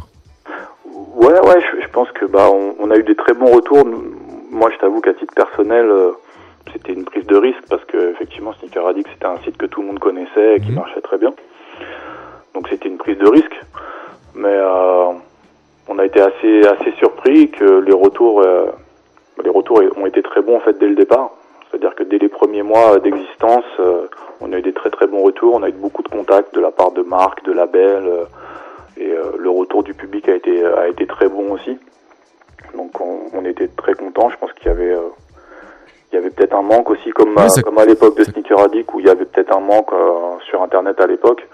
[1.16, 3.86] Ouais, ouais, je, je pense que bah on, on a eu des très bons retours.
[4.52, 6.12] Moi, je t'avoue qu'à titre personnel, euh,
[6.74, 9.82] c'était une prise de risque parce que effectivement, Sneaker Addict, c'était un site que tout
[9.82, 11.34] le monde connaissait et qui marchait très bien.
[12.54, 13.56] Donc c'était une prise de risque,
[14.36, 15.12] mais euh,
[15.88, 18.68] on a été assez assez surpris que les retours euh,
[19.44, 21.32] les retours ont été très bons en fait dès le départ.
[21.70, 24.08] C'est-à-dire que dès les premiers mois d'existence, euh,
[24.42, 25.56] on a eu des très très bons retours.
[25.56, 28.24] On a eu beaucoup de contacts de la part de marques, de labels, euh,
[28.98, 31.78] et euh, le retour du public a été a été très bon aussi.
[32.78, 34.30] Donc on, on était très contents.
[34.30, 35.10] Je pense qu'il y avait euh,
[36.12, 38.24] il y avait peut-être un manque aussi comme Ouais, à, ça- comme à l'époque de
[38.24, 41.46] Sneaker Addict où il y avait peut-être un manque euh, sur internet à l'époque.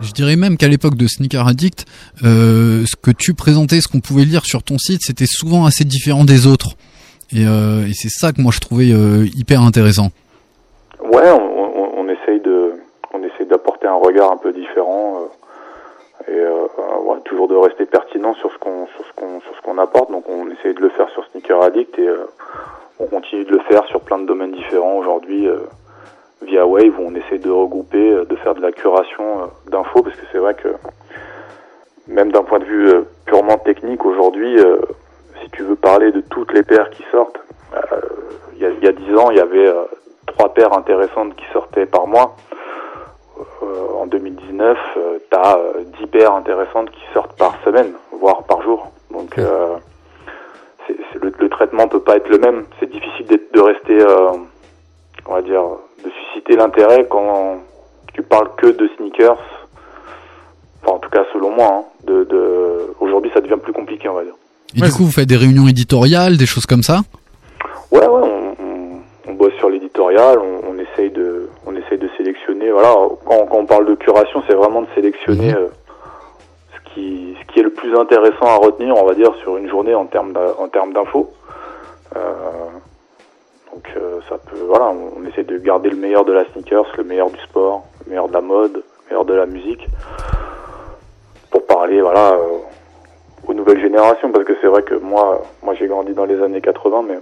[0.00, 1.86] Je dirais même qu'à l'époque de Sneaker Addict,
[2.22, 5.84] euh, ce que tu présentais, ce qu'on pouvait lire sur ton site, c'était souvent assez
[5.84, 6.72] différent des autres.
[7.32, 10.10] Et, euh, et c'est ça que moi je trouvais euh, hyper intéressant.
[11.00, 12.72] Ouais, on, on, on essaye de
[13.12, 15.22] on essaye d'apporter un regard un peu différent
[16.28, 16.66] euh, et euh,
[17.02, 20.10] ouais, toujours de rester pertinent sur ce qu'on sur ce qu'on sur ce qu'on apporte.
[20.10, 22.26] Donc on essaye de le faire sur Sneaker Addict et euh,
[23.00, 25.58] on continue de le faire sur plein de domaines différents aujourd'hui euh,
[26.42, 30.26] via Wave où on essaie de regrouper, de faire de la curation d'infos parce que
[30.30, 30.68] c'est vrai que
[32.06, 32.92] même d'un point de vue
[33.24, 34.56] purement technique aujourd'hui,
[35.42, 37.40] si tu veux parler de toutes les paires qui sortent,
[37.74, 38.00] euh,
[38.54, 39.84] il y a il y a dix ans il y avait euh,
[40.26, 42.36] trois paires intéressantes qui sortaient par mois.
[43.62, 48.62] Euh, en 2019, euh, t'as euh, 10 paires intéressantes qui sortent par semaine, voire par
[48.62, 48.90] jour.
[49.10, 49.76] Donc euh,
[51.20, 52.64] le, le traitement peut pas être le même.
[52.80, 54.30] C'est difficile de rester, euh,
[55.26, 55.62] on va dire,
[56.04, 57.58] de susciter l'intérêt quand
[58.14, 59.38] tu parles que de sneakers.
[60.82, 62.94] Enfin, en tout cas, selon moi, hein, de, de...
[63.00, 64.34] aujourd'hui, ça devient plus compliqué, on va dire.
[64.74, 67.00] Et du coup, vous faites des réunions éditoriales, des choses comme ça?
[67.92, 72.08] Ouais, ouais, on, on, on bosse sur l'éditorial, on, on essaye de, on essaye de
[72.16, 72.70] sélectionner.
[72.70, 72.92] Voilà,
[73.24, 75.68] quand, quand on parle de curation, c'est vraiment de sélectionner euh,
[76.74, 79.68] ce qui, ce qui est le plus intéressant à retenir, on va dire, sur une
[79.68, 81.32] journée en termes, d'a- en termes d'infos.
[82.16, 82.32] Euh,
[83.72, 86.86] donc euh, ça peut, voilà, on, on essaie de garder le meilleur de la sneakers,
[86.98, 89.86] le meilleur du sport, le meilleur de la mode, le meilleur de la musique,
[91.50, 92.36] pour parler, voilà.
[93.46, 96.60] Aux nouvelles générations parce que c'est vrai que moi moi j'ai grandi dans les années
[96.60, 97.18] 80 mais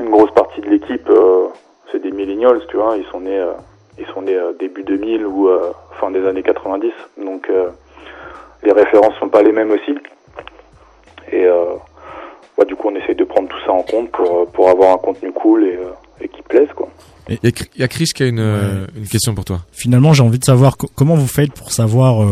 [0.00, 1.46] une grosse partie de l'équipe euh,
[1.92, 3.52] c'est des millennials tu vois ils sont nés euh,
[3.98, 6.90] ils sont nés euh, début 2000 ou euh, fin des années 90
[7.24, 7.68] donc euh,
[8.62, 9.92] les références sont pas les mêmes aussi.
[11.30, 11.74] Et euh,
[12.56, 14.98] ouais, du coup on essaye de prendre tout ça en compte pour pour avoir un
[14.98, 16.88] contenu cool et, euh, et qui plaise quoi.
[17.28, 18.38] Il y a Cri- il y a Chris qui a une,
[18.96, 19.58] une question pour toi.
[19.70, 22.26] Finalement, j'ai envie de savoir co- comment vous faites pour savoir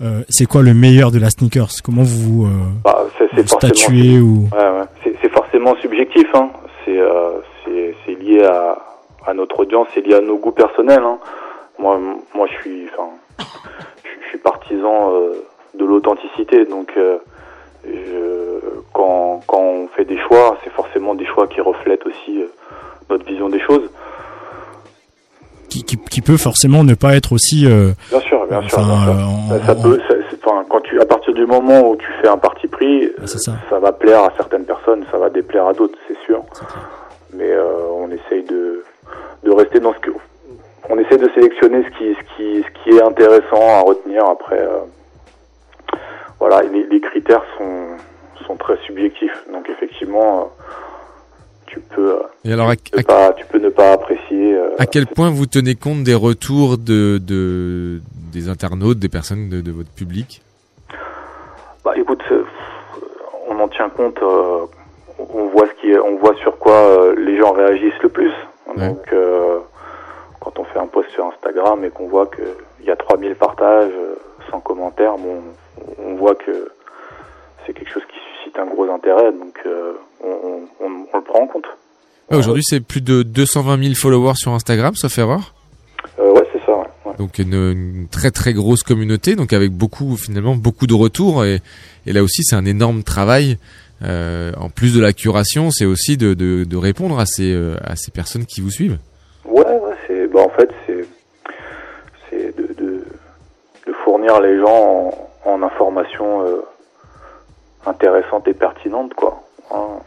[0.00, 1.82] euh, c'est quoi le meilleur de la sneakers?
[1.84, 2.48] Comment vous, euh,
[2.84, 4.48] Bah, vous statuez ou?
[4.52, 4.84] Ouais, ouais.
[5.02, 6.26] C'est, c'est forcément subjectif.
[6.34, 6.50] Hein.
[6.84, 8.76] C'est, euh, c'est, c'est lié à,
[9.26, 11.02] à notre audience, c'est lié à nos goûts personnels.
[11.04, 11.18] Hein.
[11.78, 11.98] Moi,
[12.34, 15.44] moi, je suis, je, suis partisan euh,
[15.78, 16.64] de l'authenticité.
[16.64, 17.18] Donc, euh,
[17.86, 18.60] je,
[18.92, 22.42] quand, quand on fait des choix, c'est forcément des choix qui reflètent aussi
[23.10, 23.88] notre vision des choses.
[25.74, 28.78] Qui, qui, qui peut forcément ne pas être aussi euh, Bien sûr, bien sûr.
[28.78, 29.54] Enfin, bien sûr.
[29.54, 32.06] euh, ça, ça peut, ça- c'est- enfin, quand tu, à partir du moment où tu
[32.22, 33.78] fais un parti pris, ça.
[33.80, 36.42] va plaire à certaines personnes, ça va déplaire à d'autres, c'est sûr.
[37.32, 37.64] Mais euh,
[37.96, 38.84] on essaye de,
[39.42, 40.10] de rester dans ce que,
[40.88, 44.24] on essaie de sélectionner ce qui, ce qui, ce qui est intéressant à retenir.
[44.26, 44.78] Après, euh,
[46.38, 49.44] voilà, les, les critères sont, sont très subjectifs.
[49.52, 50.44] Donc effectivement, euh,
[51.66, 54.54] tu peux, euh, Et alors, à, tu peux pas, tu peux ne pas apprécier.
[54.54, 58.00] euh, à quel point vous tenez compte des retours de, de
[58.32, 60.42] des internautes, des personnes de, de votre public?
[61.84, 62.44] Bah écoute, euh,
[63.48, 64.66] on en tient compte, euh,
[65.18, 68.32] on voit ce qui est, on voit sur quoi euh, les gens réagissent le plus.
[68.76, 69.58] Donc euh,
[70.40, 72.42] quand on fait un post sur Instagram et qu'on voit que
[72.80, 73.92] il y a 3000 partages,
[74.50, 75.42] sans commentaires, bon,
[75.98, 76.68] on voit que
[77.64, 79.92] c'est quelque chose qui suscite un gros intérêt, donc euh,
[80.24, 81.66] on, on- on- le prend en compte.
[82.30, 85.54] Ouais, Aujourd'hui, c'est plus de 220 000 followers sur Instagram, sauf erreur.
[86.18, 86.72] Euh, ouais, c'est ça.
[86.76, 87.12] ouais, ouais.
[87.18, 91.60] Donc une, une très très grosse communauté, donc avec beaucoup finalement beaucoup de retours et,
[92.06, 93.58] et là aussi c'est un énorme travail.
[94.02, 97.76] euh, en plus de la curation, c'est aussi de, de, de répondre à ces euh,
[97.84, 98.98] à ces personnes qui vous suivent.
[99.44, 101.06] Ouais, ouais, c'est, bah en fait, c'est,
[102.30, 103.04] c'est de, de,
[103.86, 105.10] de fournir les gens
[105.44, 106.62] en, en informations euh,
[107.86, 109.42] intéressantes et pertinentes, quoi.
[109.70, 110.00] Hein.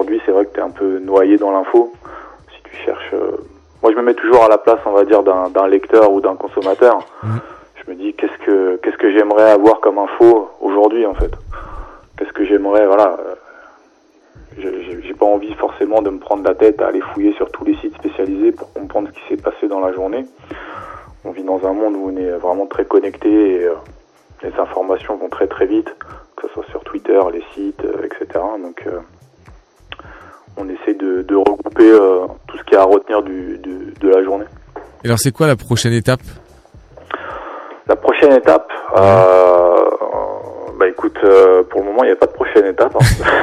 [0.00, 1.92] Aujourd'hui, c'est vrai que tu es un peu noyé dans l'info.
[2.56, 3.32] Si tu cherches, euh,
[3.82, 6.36] moi, je me mets toujours à la place, on va dire, d'un, lecteur ou d'un
[6.36, 7.00] consommateur.
[7.22, 11.30] Je me dis, qu'est-ce que, qu'est-ce que j'aimerais avoir comme info aujourd'hui, en fait?
[12.16, 13.18] Qu'est-ce que j'aimerais, voilà.
[13.20, 13.34] euh,
[14.58, 17.74] j'ai- pas envie forcément de me prendre la tête à aller fouiller sur tous les
[17.76, 20.24] sites spécialisés pour comprendre ce qui s'est passé dans la journée.
[21.26, 23.74] On vit dans un monde où on est vraiment très connecté et euh,
[24.42, 25.94] les informations vont très très vite,
[26.36, 28.40] que ce soit sur Twitter, les sites, euh, etc.
[28.62, 29.00] Donc euh,
[30.56, 33.94] on essaie de, de regrouper euh, tout ce qu'il y a à retenir du, du-
[34.00, 34.44] de la journée.
[35.02, 36.20] Et alors c'est quoi la prochaine étape?
[37.88, 39.76] La prochaine étape, euh,
[40.78, 42.94] bah écoute, euh, pour le moment il n'y a pas de prochaine étape.
[42.94, 43.40] hein.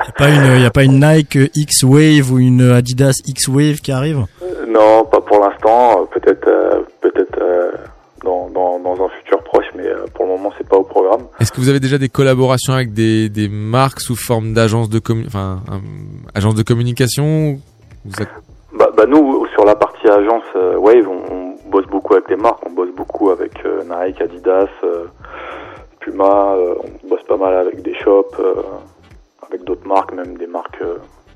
[0.18, 3.92] pas une, y a pas une Nike X Wave ou une Adidas X Wave qui
[3.92, 4.24] arrive?
[4.42, 6.06] Euh, Non, pas pour l'instant.
[6.12, 7.70] Peut-être, euh, peut-être euh,
[8.26, 11.22] dans, dans, dans un futur proche, mais euh, pour le moment, c'est pas au programme.
[11.40, 14.98] Est-ce que vous avez déjà des collaborations avec des, des marques sous forme d'agences de
[14.98, 15.60] commu- enfin,
[16.34, 17.58] agence de communication
[18.04, 18.28] Vous êtes-
[18.78, 22.36] Bah, bah nous, sur la partie agence euh, Wave, on, on bosse beaucoup avec les
[22.36, 22.60] marques.
[22.66, 25.04] On bosse beaucoup avec euh, Nike, Adidas, euh,
[26.00, 26.54] Puma.
[27.04, 28.36] on bosse pas mal avec des shops,
[29.48, 30.82] avec d'autres marques, même des marques,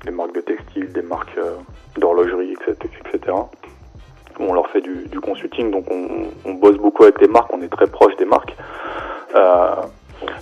[0.05, 1.37] des marques de textiles, des marques
[1.97, 2.75] d'horlogerie, etc.,
[3.13, 3.33] etc.
[4.41, 7.51] On leur fait du, du consulting, donc on, on bosse beaucoup avec les marques.
[7.53, 8.55] On est très proche des marques.
[9.35, 9.75] Euh,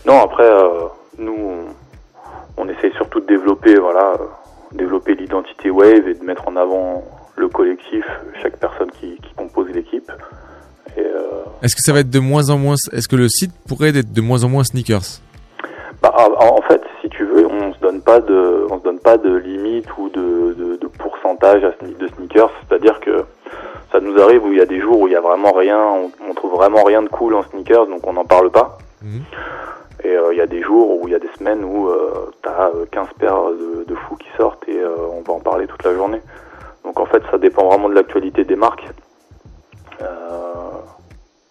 [0.06, 0.88] non, après, euh,
[1.18, 1.36] nous,
[2.58, 4.26] on, on essaye surtout de développer, voilà, euh,
[4.72, 7.04] développer l'identité Wave et de mettre en avant
[7.36, 8.06] le collectif,
[8.41, 10.12] chaque personne qui, qui compose l'équipe.
[10.97, 13.89] Euh, Est-ce que ça va être de moins en moins Est-ce que le site pourrait
[13.89, 15.22] être de moins en moins sneakers?
[16.02, 19.00] Bah, en en fait, si tu veux, on se donne pas de, on se donne
[19.00, 22.52] pas de limite ou de, de, de pourcentage de sneakers.
[22.68, 23.24] C'est-à-dire que
[23.92, 25.80] ça nous arrive où il y a des jours où il y a vraiment rien,
[25.80, 28.78] on, on trouve vraiment rien de cool en sneakers, donc on n'en parle pas.
[30.04, 32.32] Et euh, il y a des jours où il y a des semaines où euh,
[32.42, 35.68] t'as euh, 15 paires de, de fous qui sortent et euh, on va en parler
[35.68, 36.22] toute la journée.
[36.86, 38.88] Donc en fait, ça dépend vraiment de l'actualité des marques.
[40.02, 40.06] Euh,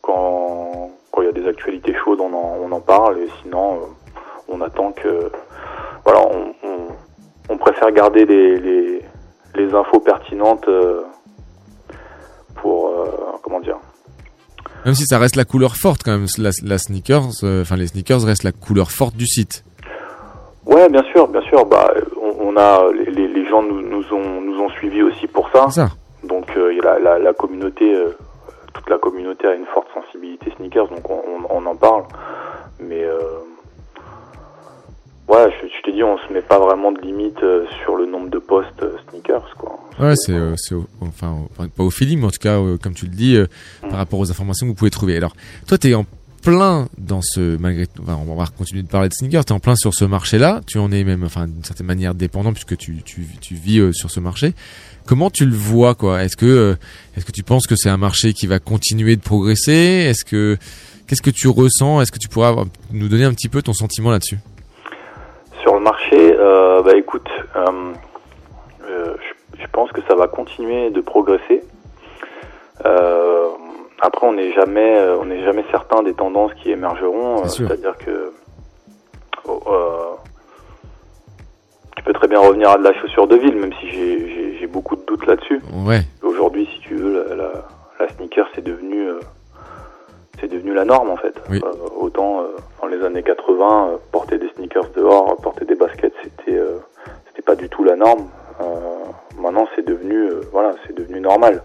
[0.00, 3.74] quand quand il y a des actualités chaudes, on en, on en parle et sinon,
[3.74, 3.78] euh,
[4.48, 5.30] on attend que.
[6.04, 6.54] Voilà, on,
[7.50, 9.02] on, préfère garder les, les,
[9.56, 11.02] les infos pertinentes euh,
[12.62, 12.88] pour.
[12.88, 13.06] euh,
[13.42, 13.76] comment dire
[14.84, 17.86] Même si ça reste la couleur forte quand même, la, la sneakers, euh, enfin les
[17.88, 19.64] sneakers restent la couleur forte du site.
[20.66, 21.64] Ouais, bien sûr, bien sûr.
[21.66, 21.90] Bah,
[22.20, 25.70] on, on a les, gens nous, nous ont nous ont suivis aussi pour ça.
[25.70, 25.88] Ça.
[26.24, 28.16] Donc euh, la, la, la communauté, euh,
[28.74, 31.14] toute la communauté a une forte sensibilité sneakers, donc on,
[31.50, 32.02] on, on en parle.
[32.80, 33.02] Mais
[35.28, 38.06] ouais, je, je t'ai dit, on se met pas vraiment de limite euh, sur le
[38.06, 39.78] nombre de postes euh, sneakers, quoi.
[40.00, 42.76] Ouais, c'est euh, c'est au- enfin au- pas au feeling, mais en tout cas euh,
[42.76, 43.46] comme tu le dis, euh,
[43.82, 45.16] par rapport aux informations que vous pouvez trouver.
[45.16, 45.34] Alors,
[45.66, 46.06] toi, t'es en
[46.42, 49.44] plein dans ce malgré enfin, on va continuer de parler de sneakers.
[49.44, 50.60] T'es en plein sur ce marché-là.
[50.66, 53.92] Tu en es même, enfin, d'une certaine manière dépendant puisque tu tu, tu vis euh,
[53.92, 54.54] sur ce marché.
[55.04, 56.22] Comment tu le vois, quoi?
[56.22, 56.74] Est-ce que euh,
[57.16, 59.72] est-ce que tu penses que c'est un marché qui va continuer de progresser?
[59.72, 60.56] Est-ce que
[61.08, 62.02] qu'est-ce que tu ressens?
[62.02, 64.38] Est-ce que tu pourrais avoir- nous donner un petit peu ton sentiment là-dessus?
[65.68, 67.66] Sur le marché, euh, bah écoute, euh,
[68.88, 69.14] euh,
[69.52, 71.62] je, je pense que ça va continuer de progresser.
[72.86, 73.48] Euh,
[74.00, 77.42] après, on n'est jamais, euh, on n'est jamais certain des tendances qui émergeront.
[77.68, 78.32] C'est-à-dire que
[79.46, 80.14] oh, euh,
[81.98, 84.96] tu peux très bien revenir à de la chaussure de ville, même si j'ai- beaucoup
[84.96, 85.60] de doutes là-dessus.
[85.86, 86.00] Ouais.
[86.22, 87.50] Aujourd'hui, si tu veux, la, la,
[88.00, 89.20] la sneaker, c'est devenu, euh,
[90.40, 91.34] c'est devenu la norme en fait.
[91.50, 91.60] Oui.
[91.64, 96.14] Euh, autant euh, dans les années 80, euh, porter des sneakers dehors, porter des baskets,
[96.22, 96.78] c'était, euh,
[97.28, 98.28] c'était pas du tout la norme.
[98.60, 98.64] Euh,
[99.38, 101.62] maintenant, c'est devenu, voilà, c'est devenu normal.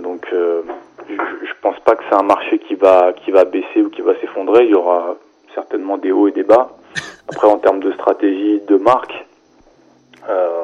[0.00, 0.62] Donc, euh,
[1.08, 4.00] je, je pense pas que c'est un marché qui va, qui va baisser ou qui
[4.02, 4.64] va s'effondrer.
[4.64, 5.16] Il y aura
[5.54, 6.70] certainement des hauts et des bas.
[7.28, 9.26] Après, en termes de stratégie de marque,
[10.28, 10.62] euh,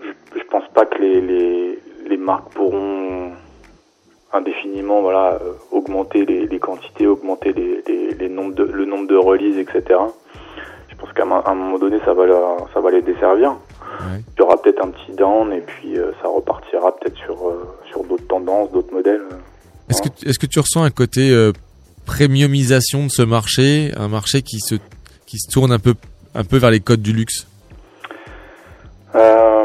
[0.00, 3.32] je, je pense pas que les, les, les marques pourront
[4.36, 9.06] indéfiniment voilà euh, augmenter les, les quantités, augmenter les, les, les nombres de, le nombre
[9.08, 9.82] de releases, etc.
[10.88, 13.56] Je pense qu'à un moment donné, ça va leur- ça va les desservir.
[14.10, 17.66] Il y aura peut-être un petit down et puis euh, ça repartira peut-être sur euh,
[17.90, 19.22] sur d'autres tendances, d'autres modèles.
[19.88, 21.52] Est-ce que, est-ce que tu ressens un côté euh,
[22.06, 24.74] premiumisation de ce marché, un marché qui se,
[25.26, 25.94] qui se tourne un peu,
[26.34, 27.46] un peu vers les codes du luxe?
[29.14, 29.55] Euh,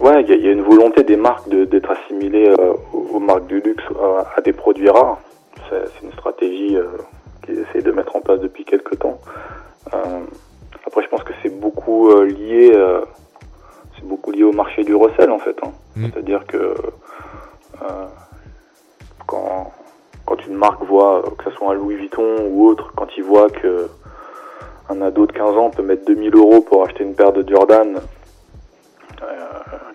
[0.00, 3.46] ouais, il y, y a une volonté des marques de- d'être assimilées euh, aux, marques
[3.46, 5.18] du luxe, à, à des produits rares.
[5.70, 6.86] C'est une stratégie euh,
[7.44, 9.18] qu'ils essaient de mettre en place depuis quelques temps.
[9.94, 9.98] Euh,
[10.86, 13.00] après, je pense que c'est beaucoup euh, lié, euh,
[13.96, 15.56] c'est beaucoup lié au marché du recel en fait.
[15.62, 15.70] hein.
[16.12, 18.06] C'est-à-dire que euh,
[19.26, 19.72] quand
[20.24, 23.24] quand une marque voit, euh, que ce soit un Louis Vuitton ou autre, quand il
[23.24, 23.88] voit que
[24.88, 27.96] un ado de 15 ans peut mettre 2000 euros pour acheter une paire de Jordan
[27.96, 28.00] euh,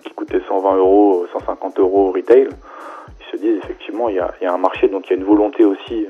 [0.04, 2.48] qui coûtait 120 euros, 150 euros au retail,
[3.20, 5.12] ils se disent effectivement il y a, il y a un marché, donc il y
[5.14, 6.06] a une volonté aussi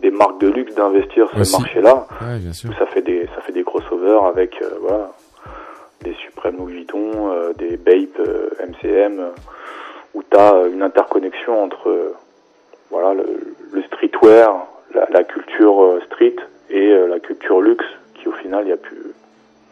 [0.00, 1.52] des marques de luxe d'investir Aussi.
[1.52, 2.06] ce marché-là.
[2.22, 2.70] Ouais, bien sûr.
[2.70, 5.10] Où Ça fait des ça fait des crossovers avec euh, voilà
[6.02, 9.30] des Supreme Louis Vuitton, euh, des Bape euh, MCM, euh,
[10.14, 12.14] où tu as une interconnexion entre
[12.90, 16.36] voilà le, le streetwear, la, la culture street
[16.70, 19.09] et la culture luxe, qui au final il y a plus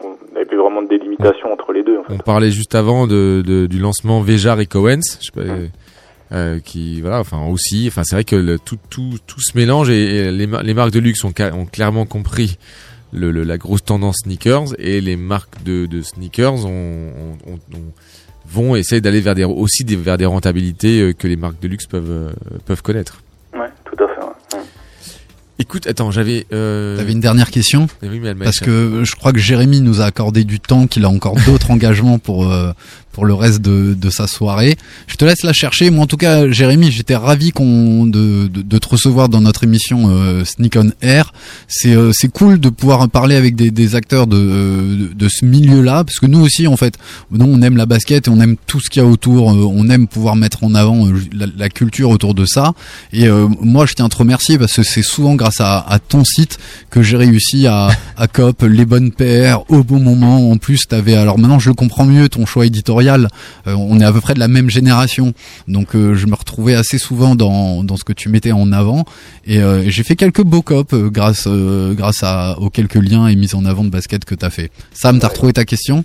[0.04, 1.98] on n'avait plus vraiment de délimitation entre les deux.
[1.98, 2.14] En fait.
[2.14, 5.66] On parlait juste avant de, de- du lancement Vejar et Coens, je sais pas, euh,
[6.32, 9.88] euh, qui voilà, enfin aussi, enfin c'est vrai que le, tout, tout, tout se mélange
[9.90, 12.58] et, et les, mar- les marques de luxe ont, ont clairement compris
[13.12, 16.68] le, le- la grosse tendance sneakers et les marques de, de sneakers ont,
[17.46, 17.92] ont- ont- ont-
[18.50, 21.68] vont essayer d'aller vers des aussi des, vers des rentabilités euh, que les marques de
[21.68, 22.30] luxe peuvent euh,
[22.66, 23.22] peuvent connaître.
[25.60, 26.46] Écoute, attends, j'avais.
[26.52, 26.96] Euh...
[26.96, 30.04] T'avais une dernière question oui, mais elle Parce que je crois que Jérémy nous a
[30.04, 32.72] accordé du temps, qu'il a encore d'autres engagements pour euh,
[33.10, 34.76] pour le reste de, de sa soirée.
[35.08, 35.90] Je te laisse la chercher.
[35.90, 39.64] Moi, en tout cas, Jérémy, j'étais ravi qu'on de, de, de te recevoir dans notre
[39.64, 41.32] émission euh, Sneak on Air.
[41.66, 45.44] C'est euh, c'est cool de pouvoir parler avec des, des acteurs de, de de ce
[45.44, 46.94] milieu-là, parce que nous aussi, en fait,
[47.32, 49.50] nous on aime la basket et on aime tout ce qu'il y a autour.
[49.50, 52.72] euh, on aime pouvoir mettre en avant euh, la, la culture autour de ça.
[53.12, 55.98] Et euh, moi, je tiens à te remercier parce que c'est souvent grâce à, à
[55.98, 56.58] ton site
[56.90, 60.50] que j'ai réussi à, à cop les bonnes paires au bon moment.
[60.50, 63.28] En plus, t'avais alors maintenant je le comprends mieux ton choix éditorial.
[63.66, 65.32] Euh, on est à peu près de la même génération,
[65.66, 69.04] donc euh, je me retrouvais assez souvent dans dans ce que tu mettais en avant.
[69.46, 73.54] Et euh, j'ai fait quelques beaux cop grâce grâce à aux quelques liens et mises
[73.54, 74.70] en avant de basket que t'as fait.
[74.92, 76.04] Sam, t'as retrouvé ta question?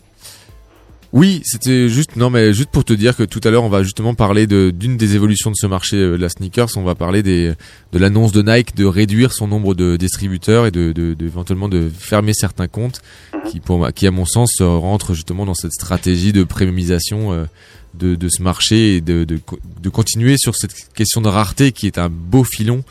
[1.15, 3.83] Oui, c'était juste non mais juste pour te dire que tout à l'heure on va
[3.83, 7.21] justement parler d'une des évolutions de ce marché euh, de la sneakers, on va parler
[7.21, 7.53] des
[7.91, 11.69] de l'annonce de Nike de réduire son nombre de distributeurs et de, de, de- éventuellement
[11.69, 13.01] de fermer certains comptes
[13.47, 17.45] qui pour qui à mon sens euh, rentre justement dans cette stratégie de premiumisation euh,
[17.93, 19.37] de, de ce marché et de, de
[19.81, 22.83] de continuer sur cette question de rareté qui est un beau filon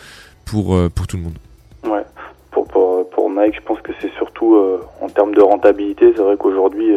[0.45, 1.39] pour pour tout le monde.
[1.85, 2.05] Ouais.
[2.53, 4.57] Pour, pour, Nike, je pense que c'est surtout
[5.01, 6.13] en termes de rentabilité.
[6.15, 6.91] C'est vrai qu'aujourd'hui,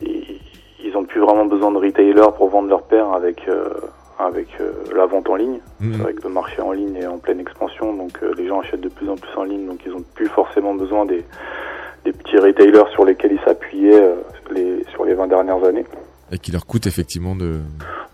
[0.00, 0.40] ils,
[0.84, 3.68] ils ont plus vraiment besoin de retailers pour vendre leurs paires avec, euh,
[4.18, 5.60] avec euh, la vente en ligne.
[5.80, 5.92] Mhm.
[5.92, 8.60] C'est vrai que le marché en ligne est en pleine expansion, donc euh, les gens
[8.60, 11.24] achètent de plus en plus en ligne, donc ils ont plus forcément besoin des,
[12.04, 14.16] des petits retailers sur lesquels ils s'appuyaient euh,
[14.50, 15.84] les, sur les 20 dernières années.
[16.32, 17.60] Et qui leur coûte effectivement de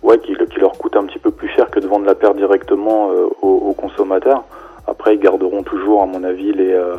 [0.02, 2.34] Ouais, qui, qui leur coûte un petit peu plus cher que de vendre la paire
[2.34, 4.44] directement euh, aux, aux consommateurs.
[4.86, 6.96] Après, ils garderont toujours, à mon avis, les, euh,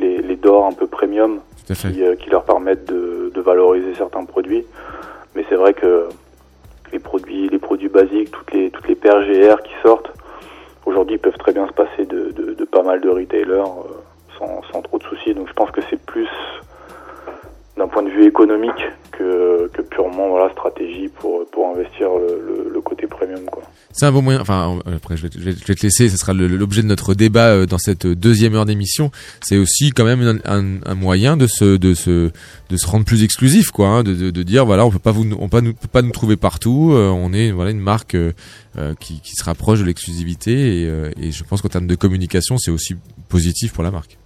[0.00, 1.40] les, les d'or un peu premium
[1.70, 4.64] Euh, qui leur permettent de, valoriser certains produits.
[5.34, 6.08] Mais c'est vrai que
[6.92, 9.20] les produits, les produits basiques, toutes les, toutes les paires
[9.64, 10.12] qui sortent,
[10.86, 14.98] aujourd'hui, peuvent très bien se passer de pas mal de retailers euh, sans, sans trop
[14.98, 15.34] de soucis.
[15.34, 16.28] Donc je pense que c'est plus
[17.76, 22.70] d'un point de vue économique que, que purement voilà stratégie pour pour investir le, le,
[22.72, 23.62] le côté premium quoi.
[23.94, 24.40] C'est un bon moyen.
[24.40, 26.08] Enfin, euh, après, je vais, te- laisser.
[26.08, 29.10] Ce sera l'objet de notre débat euh, dans cette deuxième heure d'émission.
[29.42, 32.30] C'est aussi quand même un, un- un moyen de se, de se,
[32.70, 33.88] de se rendre plus exclusif, quoi.
[33.88, 36.00] hein, de, de, de dire voilà, on peut pas vous, on peut pas nous, pas
[36.00, 36.92] nous trouver partout.
[36.94, 38.32] euh, on est voilà une marque euh,
[38.98, 42.56] qui, qui se rapproche de l'exclusivité et, euh, et je pense qu'en termes de communication,
[42.56, 42.96] c'est aussi
[43.28, 44.16] positif pour la marque.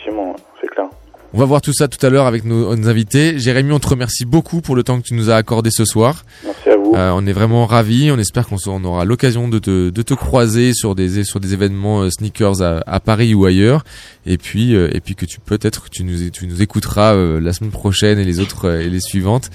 [0.00, 0.86] Effectivement, c'est clair.
[1.32, 3.38] On va voir tout ça tout à l'heure avec nos, nos invités.
[3.38, 6.24] Jérémy, on te remercie beaucoup pour le temps que tu nous as accordé ce soir.
[6.44, 6.92] Merci à vous.
[6.96, 8.10] Euh, on est vraiment ravis.
[8.10, 12.00] On espère qu'on aura l'occasion de te, de te croiser sur des sur des événements
[12.00, 13.84] euh, sneakers à, à Paris ou ailleurs.
[14.26, 17.38] Et puis euh, et puis que tu peut-être que tu nous tu nous écouteras euh,
[17.38, 19.50] la semaine prochaine et les autres et les suivantes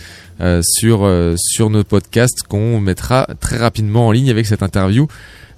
[0.61, 5.07] sur sur nos podcasts qu'on mettra très rapidement en ligne avec cette interview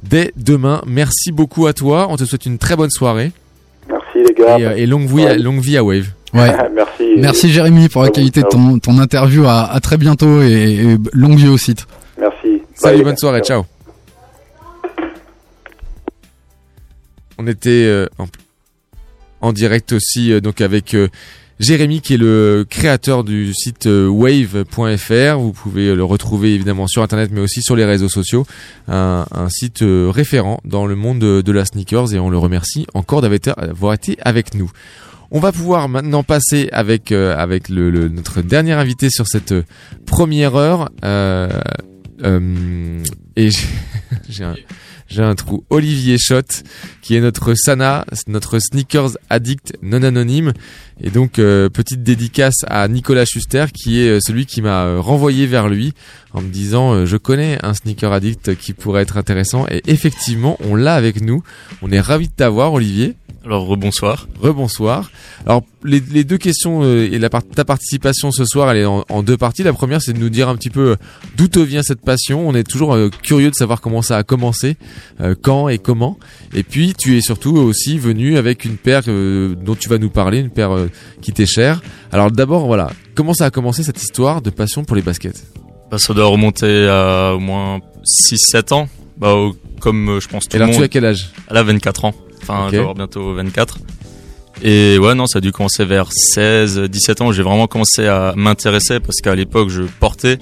[0.01, 0.81] dès demain.
[0.87, 2.07] Merci beaucoup à toi.
[2.09, 3.31] On te souhaite une très bonne soirée.
[4.27, 4.59] Merci les gars.
[4.59, 6.07] Et, euh, et longue vie à, longue vie à Wave.
[6.33, 6.51] Ouais.
[6.75, 7.03] Merci.
[7.17, 9.45] Merci Jérémy pour la qualité de ton, ton interview.
[9.45, 10.47] À, à très bientôt et,
[10.93, 11.85] et longue vie au site.
[12.19, 12.61] Merci.
[12.73, 13.65] Salut, bonne soirée, ciao.
[17.37, 18.25] On était euh, en,
[19.41, 21.07] en direct aussi euh, donc avec euh,
[21.59, 25.39] Jérémy qui est le créateur du site euh, wave.fr.
[25.39, 28.45] Vous pouvez le retrouver évidemment sur internet mais aussi sur les réseaux sociaux.
[28.87, 33.21] Un, site euh, référent dans le monde de, la sneakers et on le remercie encore
[33.21, 34.71] d'avoir été, avec nous.
[35.31, 39.53] On va pouvoir maintenant passer avec euh, avec notre dernier invité sur cette
[40.05, 40.89] première heure.
[43.35, 43.49] Et
[44.29, 44.55] j'ai- un,
[45.17, 45.63] un trou.
[45.69, 46.63] Olivier Schott,
[47.07, 50.51] qui est notre Sana, notre sneakers addict non anonyme.
[50.99, 54.99] Et donc, euh, petite dédicace à Nicolas Schuster, qui est euh, celui qui m'a euh,
[54.99, 55.93] renvoyé vers lui
[56.33, 59.65] en me disant, euh, je connais un sneaker addict qui pourrait être intéressant.
[59.71, 61.43] Et effectivement, on l'a avec nous.
[61.81, 63.15] On est ravi de t'avoir, Olivier.
[63.45, 64.27] Alors rebonsoir.
[64.41, 65.09] Rebonsoir.
[65.45, 68.85] Alors les, les deux questions euh, et la part- ta participation ce soir, elle est
[68.85, 69.63] en, en deux parties.
[69.63, 70.97] La première, c'est de nous dire un petit peu
[71.37, 72.45] d'où te vient cette passion.
[72.45, 74.75] On est toujours curieux de savoir comment ça a commencé,
[75.43, 76.19] quand et comment.
[76.53, 80.09] Et puis tu es surtout aussi venu avec une paire euh, dont tu vas nous
[80.09, 80.89] parler, une paire euh,
[81.21, 81.81] qui t'est chère.
[82.11, 85.43] Alors d'abord, voilà, comment ça a commencé cette histoire de passion pour les baskets?
[85.91, 88.89] Bah, ça doit remonter à au moins 6-7 ans.
[89.17, 89.33] Bah,
[89.79, 90.81] comme euh, je pense tout Et le alors, monde.
[90.81, 91.31] tu as quel âge?
[91.49, 92.13] Elle a 24 ans.
[92.41, 92.65] Enfin, Ok.
[92.67, 93.79] je vais avoir bientôt 24.
[94.63, 97.31] Et ouais, non, ça a dû commencer vers 16, 17 ans.
[97.31, 100.39] J'ai vraiment commencé à m'intéresser parce qu'à l'époque, je portais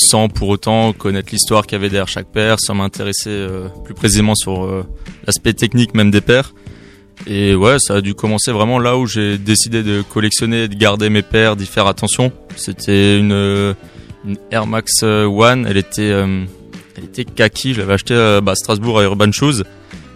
[0.00, 3.94] sans pour autant connaître l'histoire qu'il y avait derrière chaque paire, sans m'intéresser euh, plus
[3.94, 4.84] précisément sur euh,
[5.26, 6.52] l'aspect technique même des paires.
[7.26, 11.10] Et ouais, ça a dû commencer vraiment là où j'ai décidé de collectionner, de garder
[11.10, 12.32] mes paires, d'y faire attention.
[12.56, 13.74] C'était une, euh,
[14.50, 15.66] Air Max One.
[15.68, 17.74] Elle était, elle était kaki.
[17.74, 19.64] Je l'avais acheté à bah, Strasbourg à Urban Shoes.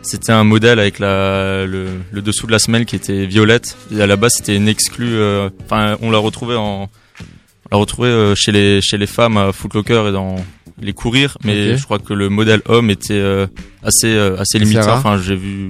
[0.02, 3.76] c'était un modèle avec le, dessous de la semelle qui était violette.
[3.94, 5.18] Et à la base, c'était une exclue.
[5.62, 6.88] Enfin, on l'a retrouvé en,
[7.74, 10.36] on l'a retrouvé euh, chez les chez les femmes à Foot Locker et dans
[10.80, 11.36] les courir.
[11.44, 13.46] Mais je crois que le modèle homme était euh,
[13.82, 14.88] assez euh, assez limité.
[14.88, 15.68] Enfin, j'ai vu,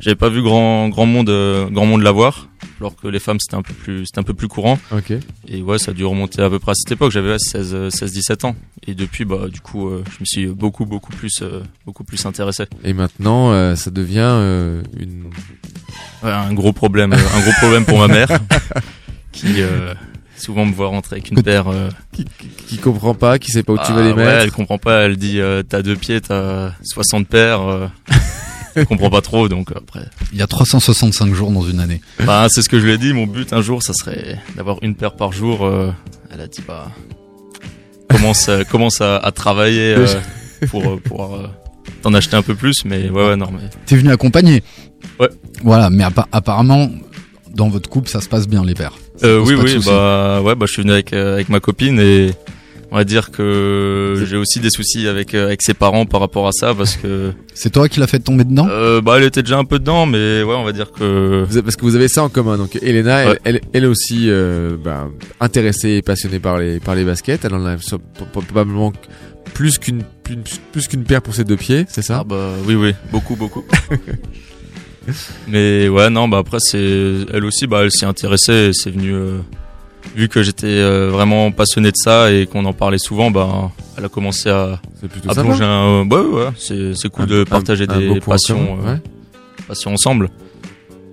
[0.00, 1.30] j'avais pas vu grand grand monde
[1.70, 2.48] grand monde l'avoir.
[2.80, 4.78] Alors que les femmes c'était un peu plus c'était un peu plus courant.
[5.48, 7.12] Et ouais, ça a dû remonter à peu près à cette époque.
[7.12, 8.56] J'avais ouais, 16 euh, 16 17 ans.
[8.86, 11.42] Et depuis bah du coup, je me suis beaucoup beaucoup plus
[11.84, 12.64] beaucoup plus intéressé.
[12.84, 15.30] Et maintenant, ça devient une.
[16.22, 18.28] Ouais, un gros problème, un gros problème pour ma mère,
[19.32, 19.94] qui euh,
[20.36, 21.68] souvent me voit rentrer avec une paire.
[21.68, 24.24] euh, Qui, qui, qui comprend pas, qui sait pas où tu ah, vas les ouais,
[24.24, 24.42] mettre.
[24.44, 25.02] elle comprend pas.
[25.02, 27.62] Elle dit euh, t'as deux pieds, t'as 60 paires.
[27.62, 27.86] Euh,
[28.74, 30.06] elle comprend pas trop, donc après.
[30.32, 32.00] Il y a 365 jours dans une année.
[32.24, 33.12] Bah, c'est ce que je lui ai dit.
[33.12, 35.64] Mon but un jour, ça serait d'avoir une paire par jour.
[35.64, 35.90] euh,
[36.32, 36.88] elle a dit bah
[38.10, 40.06] commence euh, commence à, à travailler euh,
[40.68, 41.46] pour euh, pouvoir euh,
[42.02, 42.84] t'en acheter un peu plus.
[42.84, 44.62] Mais ouais, ouais, non, mais T'es venu accompagner.
[45.20, 45.28] Ouais.
[45.62, 46.90] Voilà, mais appa- apparemment,
[47.54, 48.94] dans votre couple, ça se passe bien, les pères.
[49.24, 52.32] Euh, oui, oui, bah, ouais, bah, je suis venu avec, euh, avec ma copine et
[52.92, 56.46] on va dire que j'ai aussi des soucis avec, euh, avec ses parents par rapport
[56.46, 57.32] à ça parce que.
[57.54, 58.68] C'est toi qui l'as fait tomber dedans?
[58.70, 61.44] Euh, Bah, elle était déjà un peu dedans, mais ouais, on va dire que.
[61.48, 62.56] Vous avez- Parce que vous avez ça en commun.
[62.58, 63.38] Donc Elena, elle, Ouais.
[63.44, 65.08] elle, elle aussi euh, bah,
[65.40, 67.44] intéressée et passionnée par les par les baskets.
[67.44, 67.98] Elle en a so-
[68.32, 68.92] probablement
[69.54, 70.36] plus qu'une plus,
[70.72, 72.18] plus qu'une paire pour ses deux pieds, c'est ça?
[72.20, 73.64] Ah bah oui, oui, beaucoup, beaucoup.
[75.48, 76.78] mais ouais, non, bah après, c'est.
[77.32, 79.12] Elle aussi, bah, elle s'y intéressait c'est venu.
[79.14, 79.38] euh,
[80.14, 84.04] Vu que j'étais euh, vraiment passionné de ça et qu'on en parlait souvent, bah, elle
[84.04, 84.80] a commencé à,
[85.28, 86.06] à plonger un.
[86.08, 88.98] Ouais, ouais, c'est c'est cool Un- de partager un des passions, euh, ouais.
[89.66, 90.30] passions ensemble.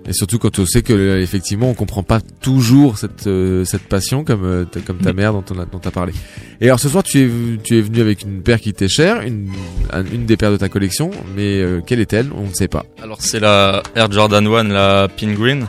[0.06, 3.84] Et surtout quand on sait que euh, effectivement on comprend pas toujours cette euh, cette
[3.84, 6.12] passion comme euh, ta- comme ta mère dont on a dont t'as parlé.
[6.60, 9.22] Et alors ce soir tu es tu es venu avec une paire qui t'est chère,
[9.22, 9.48] une
[9.92, 12.30] un- une des paires de ta collection, mais euh, quelle est-elle?
[12.36, 12.84] On ne sait pas.
[13.02, 15.66] Alors c'est la Air Jordan 1, la Pin Green.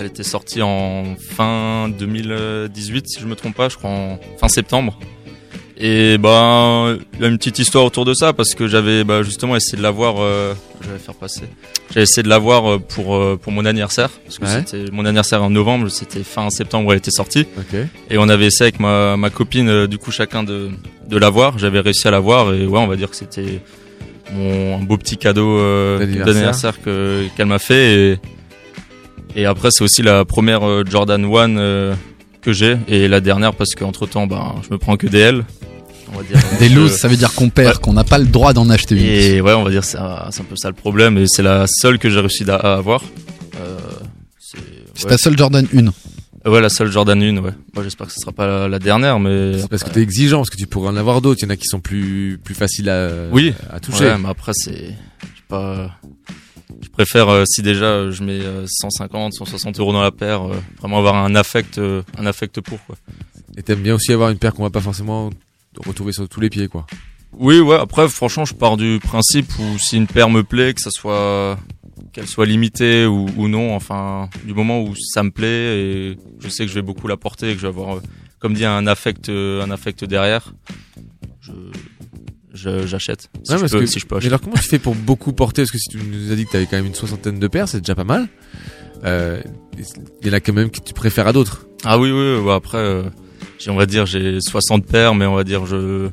[0.00, 4.46] Elle était sortie en fin 2018, si je me trompe pas, je crois en fin
[4.48, 4.96] septembre.
[5.80, 9.22] Et ben, il y a une petite histoire autour de ça parce que j'avais bah,
[9.22, 10.16] justement essayé de l'avoir.
[10.18, 11.42] Euh, je vais faire passer.
[11.90, 14.64] J'avais essayé de l'avoir euh, pour euh, pour mon anniversaire parce que Ouais.
[14.66, 17.46] c'était mon anniversaire en novembre, c'était fin septembre où elle était sortie.
[17.56, 17.78] Ok.
[18.10, 20.68] Et on avait essayé avec ma ma copine euh, du coup chacun de
[21.06, 21.58] de l'avoir.
[21.60, 23.60] J'avais réussi à l'avoir et ouais, on va dire que c'était
[24.32, 26.26] mon un beau petit cadeau euh, D'anniversaire.
[26.34, 28.18] d'anniversaire que qu'elle m'a fait et
[29.36, 31.94] et après c'est aussi la première Jordan 1 euh,
[32.48, 35.44] que j'ai et la dernière parce qu'entre temps ben je me prends que des L
[36.10, 38.16] on va dire Des Donc, looses, euh, ça veut dire qu'on perd, qu'on n'a pas
[38.18, 39.02] le droit d'en acheter une.
[39.04, 41.42] et ouais on va dire c'est un, c'est un peu ça le problème et c'est
[41.42, 43.02] la seule que j'ai réussi à avoir
[43.60, 43.76] Euh,
[44.40, 44.58] c'est
[44.94, 45.10] C'est ouais.
[45.10, 46.50] ta seule Jordan 1.
[46.50, 49.18] ouais la seule Jordan 1 ouais moi j'espère que ce sera pas la, la dernière
[49.20, 51.40] mais C'est parce que t'es exigeant, parce que tu pourrais en avoir d'autres.
[51.42, 54.04] Il y en a qui sont plus plus faciles à oui à toucher.
[54.06, 54.94] Ouais, mais après c'est
[55.48, 55.90] pas
[56.82, 60.42] je préfère euh, si déjà euh, je mets euh, 150 160 euros dans la paire
[60.48, 62.96] euh, vraiment avoir un affect euh, un affect pour quoi
[63.56, 65.30] Et t'aimes bien aussi avoir une paire qu'on va pas forcément
[65.84, 66.86] retrouver sur tous les pieds, quoi.
[67.32, 70.80] oui ouais après franchement je pars du principe où si une paire me plaît que
[70.80, 71.58] ça soit
[72.12, 76.48] qu'elle soit limitée ou, ou non enfin du moment où ça me plaît et je
[76.48, 78.00] sais que je vais beaucoup la porter et que je vais avoir euh,
[78.38, 80.52] comme dit un affect euh, un affect derrière
[81.40, 81.52] je-
[82.58, 85.62] j'achète si, Ouais, si je peux mais acheter alors comment tu fais pour beaucoup porter?
[85.62, 87.68] Parce que si tu nous as dit que t'avais quand même une soixantaine de paires,
[87.68, 88.28] c'est déjà pas mal.
[89.04, 89.40] Euh,
[90.22, 91.66] Il y en a quand même que tu préfères à d'autres.
[91.84, 93.04] Ah oui, oui, ouais, après, euh,
[93.68, 96.08] on va dire, j'ai 60 paires, mais on va dire, je,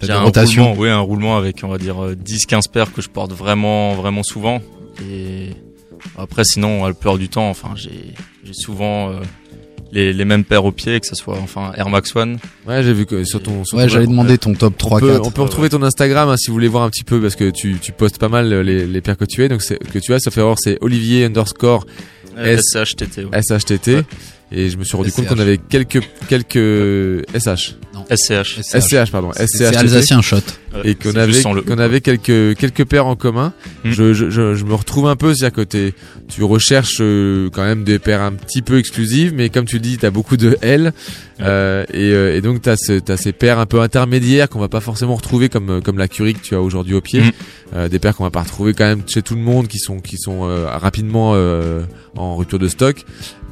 [0.00, 3.02] j'ai un roulement, oui, un roulement avec, on va dire, euh, 10, 15 paires que
[3.02, 4.62] je porte vraiment, vraiment souvent.
[5.10, 5.50] Et
[6.16, 8.14] après, sinon, la plupart du temps, enfin, j'ai,
[8.44, 9.20] j'ai souvent, euh,
[9.92, 12.38] les, les mêmes paires au pied, que ce soit, enfin, Air Max One.
[12.66, 13.64] Ouais, j'ai vu que sur ton.
[13.64, 15.26] sur Ouais, j'allais demander ton top 3, on peut, 4.
[15.26, 17.50] On peut retrouver ton Instagram hein, si vous voulez voir un petit peu parce que
[17.50, 19.48] tu, tu postes pas mal euh, les, les paires que tu es.
[19.48, 21.86] Donc c'est que tu as, ça fait voir c'est Olivier underscore
[22.36, 23.40] Euh, S- SHTT, ouais.
[23.42, 23.88] SHTT.
[23.96, 24.04] Ouais.
[24.52, 27.74] Et je me suis rendu compte qu'on avait quelques quelques SH.
[28.10, 28.60] SCH.
[28.62, 29.30] SCH pardon.
[29.34, 29.76] C'est SCH.
[29.76, 30.38] alsacien shot.
[30.84, 33.52] Et qu'on avait qu'on avait quelques quelques paires en commun.
[33.84, 33.90] Mm.
[33.90, 35.94] Je, je, je, je me retrouve un peu c'est à côté.
[36.28, 39.96] Tu recherches euh, quand même des paires un petit peu exclusives, mais comme tu dis,
[39.98, 40.92] t'as beaucoup de L.
[41.40, 44.68] Euh, et, euh, et donc t'as ce, t'as ces paires un peu intermédiaires qu'on va
[44.68, 47.20] pas forcément retrouver comme euh, comme la Curie que tu as aujourd'hui au pied.
[47.20, 47.32] Mm.
[47.74, 50.00] Euh, des paires qu'on va pas retrouver quand même chez tout le monde, qui sont
[50.00, 51.82] qui sont euh, rapidement euh,
[52.16, 53.04] en rupture de stock,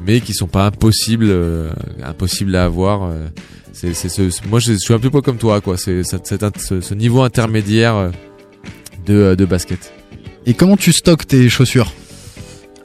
[0.04, 1.70] mais qui sont pas impossibles euh,
[2.02, 3.10] impossibles à avoir.
[3.76, 5.76] C'est c'est ce, moi je, je suis un peu pas comme toi quoi.
[5.76, 8.10] C'est ce, ce niveau intermédiaire euh,
[9.06, 9.92] de euh, de basket.
[10.46, 11.92] Et comment tu stockes tes chaussures?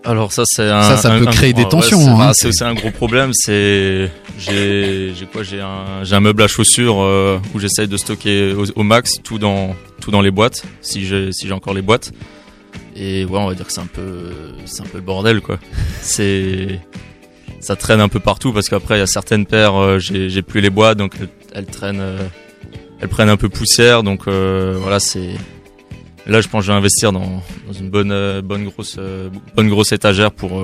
[0.03, 2.17] Alors ça c'est un Ça, ça un- peut un créer gros- des tensions, c'est hein.
[2.17, 3.31] bah, c'est aussi un gros problème.
[3.33, 7.97] C'est j'ai j'ai quoi j'ai un j'ai un meuble à chaussures euh, où j'essaye de
[7.97, 11.73] stocker au, au max tout dans tout dans les boîtes si j'ai si j'ai encore
[11.75, 12.11] les boîtes.
[12.95, 14.31] Et ouais, on va dire que c'est un peu,
[14.65, 15.59] c'est un peu le bordel quoi.
[16.01, 16.79] C'est,
[17.61, 20.61] ça traîne un peu partout parce qu'après il y a certaines paires, euh, j'ai, plus
[20.61, 21.15] les bois donc
[21.53, 22.27] elles, traînent, euh,
[22.99, 25.35] elles prennent un peu poussière donc euh, voilà c'est.
[26.27, 28.99] Là, je pense que je vais investir dans, dans une bonne, bonne grosse,
[29.55, 30.63] bonne grosse étagère pour,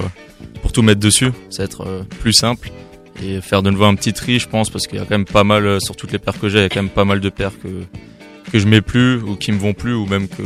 [0.62, 1.32] pour tout mettre dessus.
[1.50, 2.70] Ça va être plus simple
[3.24, 5.26] et faire de nouveau un petit tri, je pense, parce qu'il y a quand même
[5.26, 7.22] pas mal sur toutes les paires que j'ai, il y a quand même pas mal
[7.22, 7.70] de paires que
[8.52, 10.44] que je mets plus ou qui me vont plus ou même que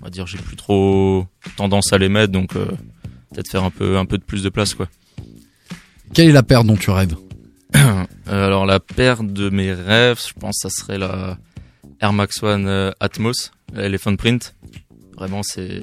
[0.00, 1.26] on va dire j'ai plus trop
[1.58, 4.72] tendance à les mettre donc peut-être faire un peu un peu de plus de place
[4.72, 4.88] quoi.
[6.14, 7.16] Quelle est la paire dont tu rêves
[8.28, 11.36] Euh, alors la paire de mes rêves, je pense que ça serait la
[12.00, 14.54] Air Max One euh, Atmos, la Elephant Print.
[15.16, 15.82] Vraiment c'est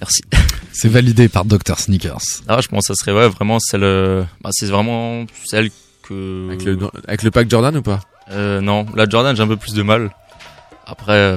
[0.00, 0.22] merci.
[0.72, 2.42] C'est validé par Dr Sneakers.
[2.48, 5.70] Ah, je pense que ça serait ouais vraiment celle euh, bah, c'est vraiment celle
[6.02, 8.00] que Avec le, avec le pack Jordan ou pas?
[8.30, 10.10] Euh, non, la Jordan, j'ai un peu plus de mal.
[10.86, 11.36] Après, euh,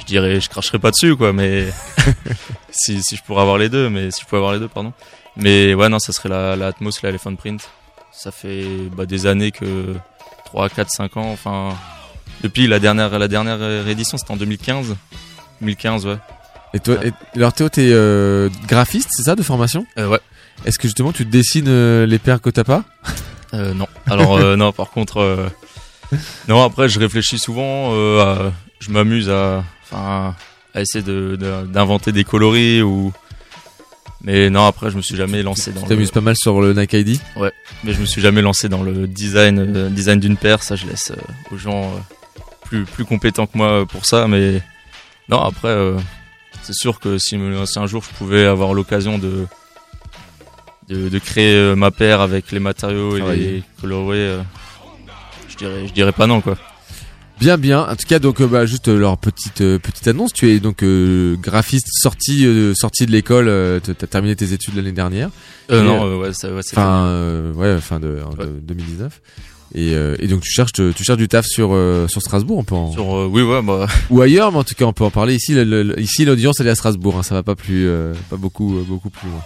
[0.00, 1.68] je dirais, je cracherai pas dessus, quoi, mais
[2.70, 4.92] si, si je pourrais avoir les deux, mais si je pouvais avoir les deux, pardon.
[5.38, 7.68] Mais ouais, non, ça serait la, la Atmos, la Elephant Print.
[8.12, 8.64] Ça fait
[8.96, 9.94] bah, des années que
[10.46, 11.74] 3, 4, 5 ans, enfin,
[12.42, 14.96] depuis la dernière, la dernière réédition, c'était en 2015.
[15.60, 16.16] 2015, ouais.
[16.74, 19.86] Et toi, et, alors Théo, t'es euh, graphiste, c'est ça, de formation?
[19.98, 20.20] Euh, ouais.
[20.64, 22.84] Est-ce que justement tu dessines euh, les paires que t'as pas?
[23.54, 23.86] Euh, non.
[24.06, 25.48] Alors non, par contre,
[26.48, 26.62] non.
[26.62, 27.92] Après, je réfléchis souvent.
[28.20, 30.34] à- je m'amuse à, enfin,
[30.74, 33.12] à essayer de de- d'inventer des coloris ou.
[34.22, 35.82] Mais non, après, je me suis jamais lancé dans.
[35.82, 37.52] Tu t'amuses pas mal sur le Nike ID Ouais,
[37.84, 40.62] mais je me suis jamais lancé dans le design, euh, design d'une paire.
[40.62, 41.98] Ça, je laisse euh, aux gens euh,
[42.64, 44.26] plus plus compétents que moi pour ça.
[44.26, 44.60] Mais
[45.28, 45.76] non, après,
[46.62, 49.46] c'est sûr que si, un jour je pouvais avoir l'occasion de
[50.88, 54.42] de, de créer ma paire avec les matériaux et les coloris, euh,
[55.48, 56.56] je dirais je dirais pas non quoi.
[57.40, 57.82] Bien, bien.
[57.88, 60.32] En tout cas, donc, euh, bah, juste euh, leur petite euh, petite annonce.
[60.32, 63.46] Tu es donc euh, graphiste sorti euh, sorti de l'école.
[63.48, 65.30] Euh, t'as t'as terminé tes études l'année dernière.
[65.70, 69.20] Euh, Et, non, euh, ouais, ça- ouais, c'est Fin, euh, ouais, fin de, de 2019.
[69.74, 72.64] Et, euh, et donc tu cherches tu cherches du taf sur euh, sur Strasbourg, on
[72.64, 72.90] peut en...
[72.90, 73.86] Sur, euh, oui, ouais, bah.
[74.10, 75.52] ou ailleurs, mais en tout cas on peut en parler ici.
[75.52, 78.36] le- le- ici l'audience elle est à Strasbourg, hein, ça va pas plus euh, pas
[78.36, 79.42] beaucoup beaucoup plus loin.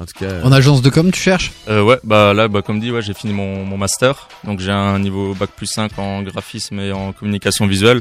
[0.00, 0.24] En tout cas.
[0.26, 3.02] euh, En agence de com, tu cherches Euh, ouais, bah là, bah, comme dit, ouais,
[3.02, 4.28] j'ai fini mon, mon master.
[4.44, 8.00] Donc j'ai un niveau bac plus 5 en graphisme et en communication visuelle.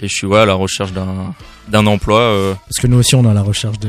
[0.00, 1.34] Et je suis ouais, à la recherche d'un
[1.68, 2.20] d'un emploi.
[2.20, 3.88] euh, Parce que nous aussi, on est à la recherche de.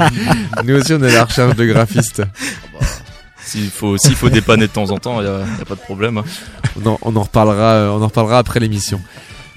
[0.64, 2.22] Nous aussi on est à la recherche de graphistes.
[3.44, 6.18] S'il faut, s'il faut dépanner de temps en temps, il y a, pas de problème.
[6.18, 6.24] hein.
[6.82, 9.00] On en, on en reparlera, euh, on en reparlera après l'émission.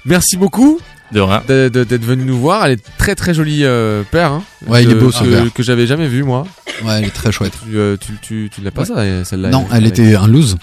[0.04, 0.80] Merci beaucoup.
[1.12, 1.42] De rien.
[1.48, 2.66] de- de- D'être venu nous voir.
[2.66, 4.32] Elle est très très jolie euh, paire.
[4.32, 6.44] Hein, Ouais, il est beau, ce que, que j'avais jamais vu moi.
[6.84, 7.52] Ouais, elle est très chouette.
[7.64, 9.20] Tu euh, tu tu, tu l'as pas Ouais.
[9.20, 10.56] ça celle-là Non, elle- elle était un loose.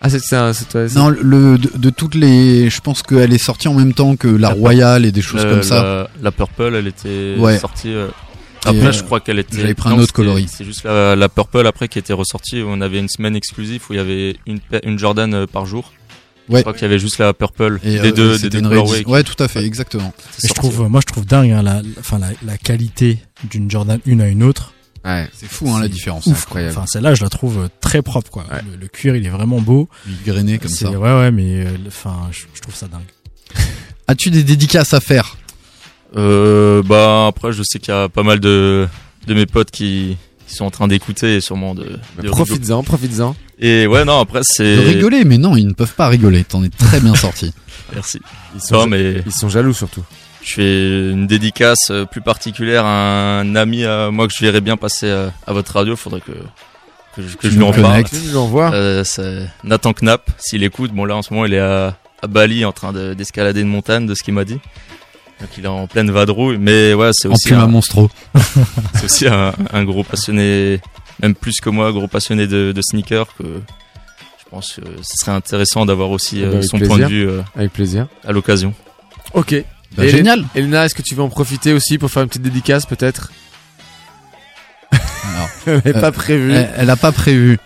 [0.00, 0.52] Ah c'est c'est un-
[0.96, 4.28] Non, le de, de toutes les, je pense qu'elle est sortie en même temps que
[4.28, 5.82] la Royale et des choses comme ça.
[5.82, 7.58] La, la Purple, elle était Ouais.
[7.58, 7.94] sortie.
[7.94, 8.08] euh,
[8.66, 9.58] Après, euh, je crois qu'elle était.
[9.60, 10.48] j'avais pris un non, autre coloris.
[10.48, 12.60] C'est juste la, la Purple après qui était ressortie.
[12.62, 15.92] où On avait une semaine exclusive où il y avait une, une Jordan par jour.
[16.50, 17.78] Je crois qu'il y avait juste la Purple.
[17.82, 20.12] Et, des euh, deux, des deux une colorways Ouais, tout à fait, exactement.
[20.42, 23.18] Et je trouve, moi, je trouve dingue hein, la, la- enfin, la, la qualité
[23.50, 24.72] d'une Jordan une à une autre.
[25.04, 26.26] Ouais, c'est fou hein, la différence.
[26.26, 26.62] Ouf, quoi.
[26.68, 28.44] Enfin, celle-là, je la trouve euh, très propre, quoi.
[28.70, 29.88] Le, le cuir, il est vraiment beau.
[30.26, 30.90] grainé comme ça.
[30.90, 33.02] Ouais, ouais, mais, euh, le- enfin, je, je trouve ça dingue.
[34.08, 35.36] As-tu des dédicaces à faire?
[36.16, 38.86] Euh, bah après je sais qu'il y a pas mal de
[39.26, 40.16] de mes potes qui,
[40.46, 43.34] qui sont en train d'écouter et sûrement de, de profites-en, profites-en.
[43.58, 46.44] Et ouais non après c'est De rigoler, mais non, ils ne peuvent pas rigoler.
[46.44, 47.52] T'en es très bien sorti.
[47.94, 48.20] Merci.
[48.54, 50.02] Ils sont, Non, mais ils sont jaloux surtout.
[50.42, 54.60] je fais une dédicace euh, plus particulière à un ami à moi que je verrais
[54.60, 55.96] bien passer à, à votre radio.
[55.96, 56.32] Faudrait que
[57.16, 58.04] que je, que Tu je lui en parle.
[58.74, 60.90] Euh, c'est Nathan Knapp s'il écoute.
[60.92, 63.68] Bon là en ce moment il est à, à Bali en train de- d'escalader une
[63.68, 64.58] montagne de ce qu'il m'a dit.
[65.40, 66.58] Donc il est en pleine vadrouille.
[66.58, 68.10] Mais ouais c'est aussi un- monstro.
[68.94, 70.80] c'est aussi un, un gros passionné,
[71.22, 75.32] même plus que moi, gros passionné de, de sneakers que je pense que ce serait
[75.32, 76.96] intéressant d'avoir aussi euh, Avec son plaisir.
[76.96, 78.06] point de vue euh, Avec plaisir.
[78.26, 78.72] à l'occasion.
[79.32, 79.54] Ok.
[79.96, 80.44] Bah, Et génial.
[80.54, 83.30] Elena- est-ce que tu veux en profiter aussi pour faire une petite dédicace peut-être?
[84.92, 86.52] Alors, Elle n'est euh, pas prévue.
[86.52, 87.58] Elle, elle a pas prévu.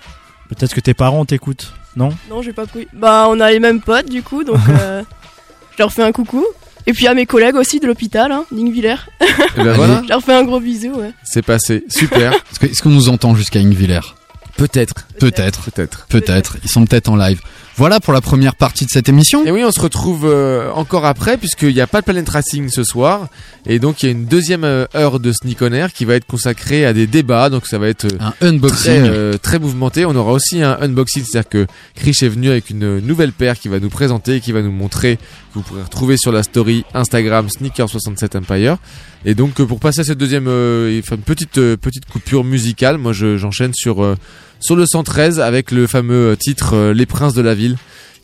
[0.48, 2.10] Peut-être que tes parents t'écoutent, non?
[2.30, 2.88] Non, j'ai pas pris.
[2.94, 5.02] Bah, on a les mêmes potes du coup, donc euh,
[5.72, 6.44] je leur fais un coucou.
[6.88, 8.96] Et puis à mes collègues aussi de l'hôpital, hein, Villers.
[9.20, 11.12] Et ben voilà, je leur fais un gros bisou, ouais.
[11.22, 11.84] c'est passé.
[11.90, 12.32] Super.
[12.62, 14.00] Est-ce qu'on nous entend jusqu'à Ingviller?
[14.56, 14.94] Peut-être.
[15.20, 15.60] Peut-être.
[15.70, 16.06] Peut-être.
[16.08, 16.56] Peut-être.
[16.64, 17.42] Ils sont peut-être en live.
[17.78, 19.46] Voilà pour la première partie de cette émission.
[19.46, 22.68] Et oui, on se retrouve euh, encore après puisqu'il n'y a pas de Planet Racing
[22.70, 23.28] ce soir.
[23.66, 26.16] Et donc il y a une deuxième euh, heure de Sneak on Air qui va
[26.16, 27.50] être consacrée à des débats.
[27.50, 28.82] Donc ça va être euh, Un unboxing.
[28.82, 30.04] très, euh, très mouvementé.
[30.06, 33.68] On aura aussi un unboxing, c'est-à-dire que Krish est venu avec une nouvelle paire qui
[33.68, 36.84] va nous présenter, et qui va nous montrer, que vous pourrez retrouver sur la story
[36.94, 38.78] Instagram Sneaker67 Empire.
[39.24, 42.98] Et donc pour passer à cette deuxième, euh, il une petite petite coupure musicale.
[42.98, 44.16] Moi je- j'enchaîne sur
[44.60, 47.76] sur le 113 avec le fameux euh, titre euh, Les Princes de la Ville,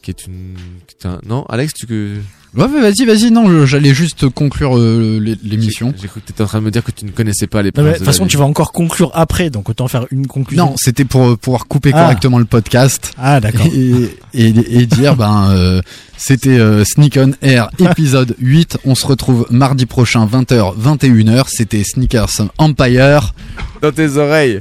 [0.03, 0.55] qui est une,
[0.87, 2.15] qui est un- non Alex tu que
[2.57, 3.33] Ouais, mais vas-y, vas-y.
[3.33, 5.93] Non, j'allais juste conclure euh, l'é- l'émission.
[6.01, 7.73] j'ai cru que t'étais en train de me dire que tu ne connaissais pas les
[7.73, 10.29] Princes mais De de toute façon, tu vas encore conclure après, donc autant faire une
[10.29, 10.67] conclusion.
[10.67, 12.03] Non, c'était pour euh, pouvoir couper Ah.
[12.03, 13.13] correctement le podcast.
[13.19, 13.67] Ah, d'accord.
[13.75, 15.83] Et, et, et dire, ben, euh,
[16.17, 18.79] c'était euh, Sneak on Air épisode 8.
[18.85, 21.47] On se retrouve mardi prochain, 20h, 21h.
[21.49, 23.35] C'était Sneakers Empire.
[23.83, 24.61] dans tes oreilles.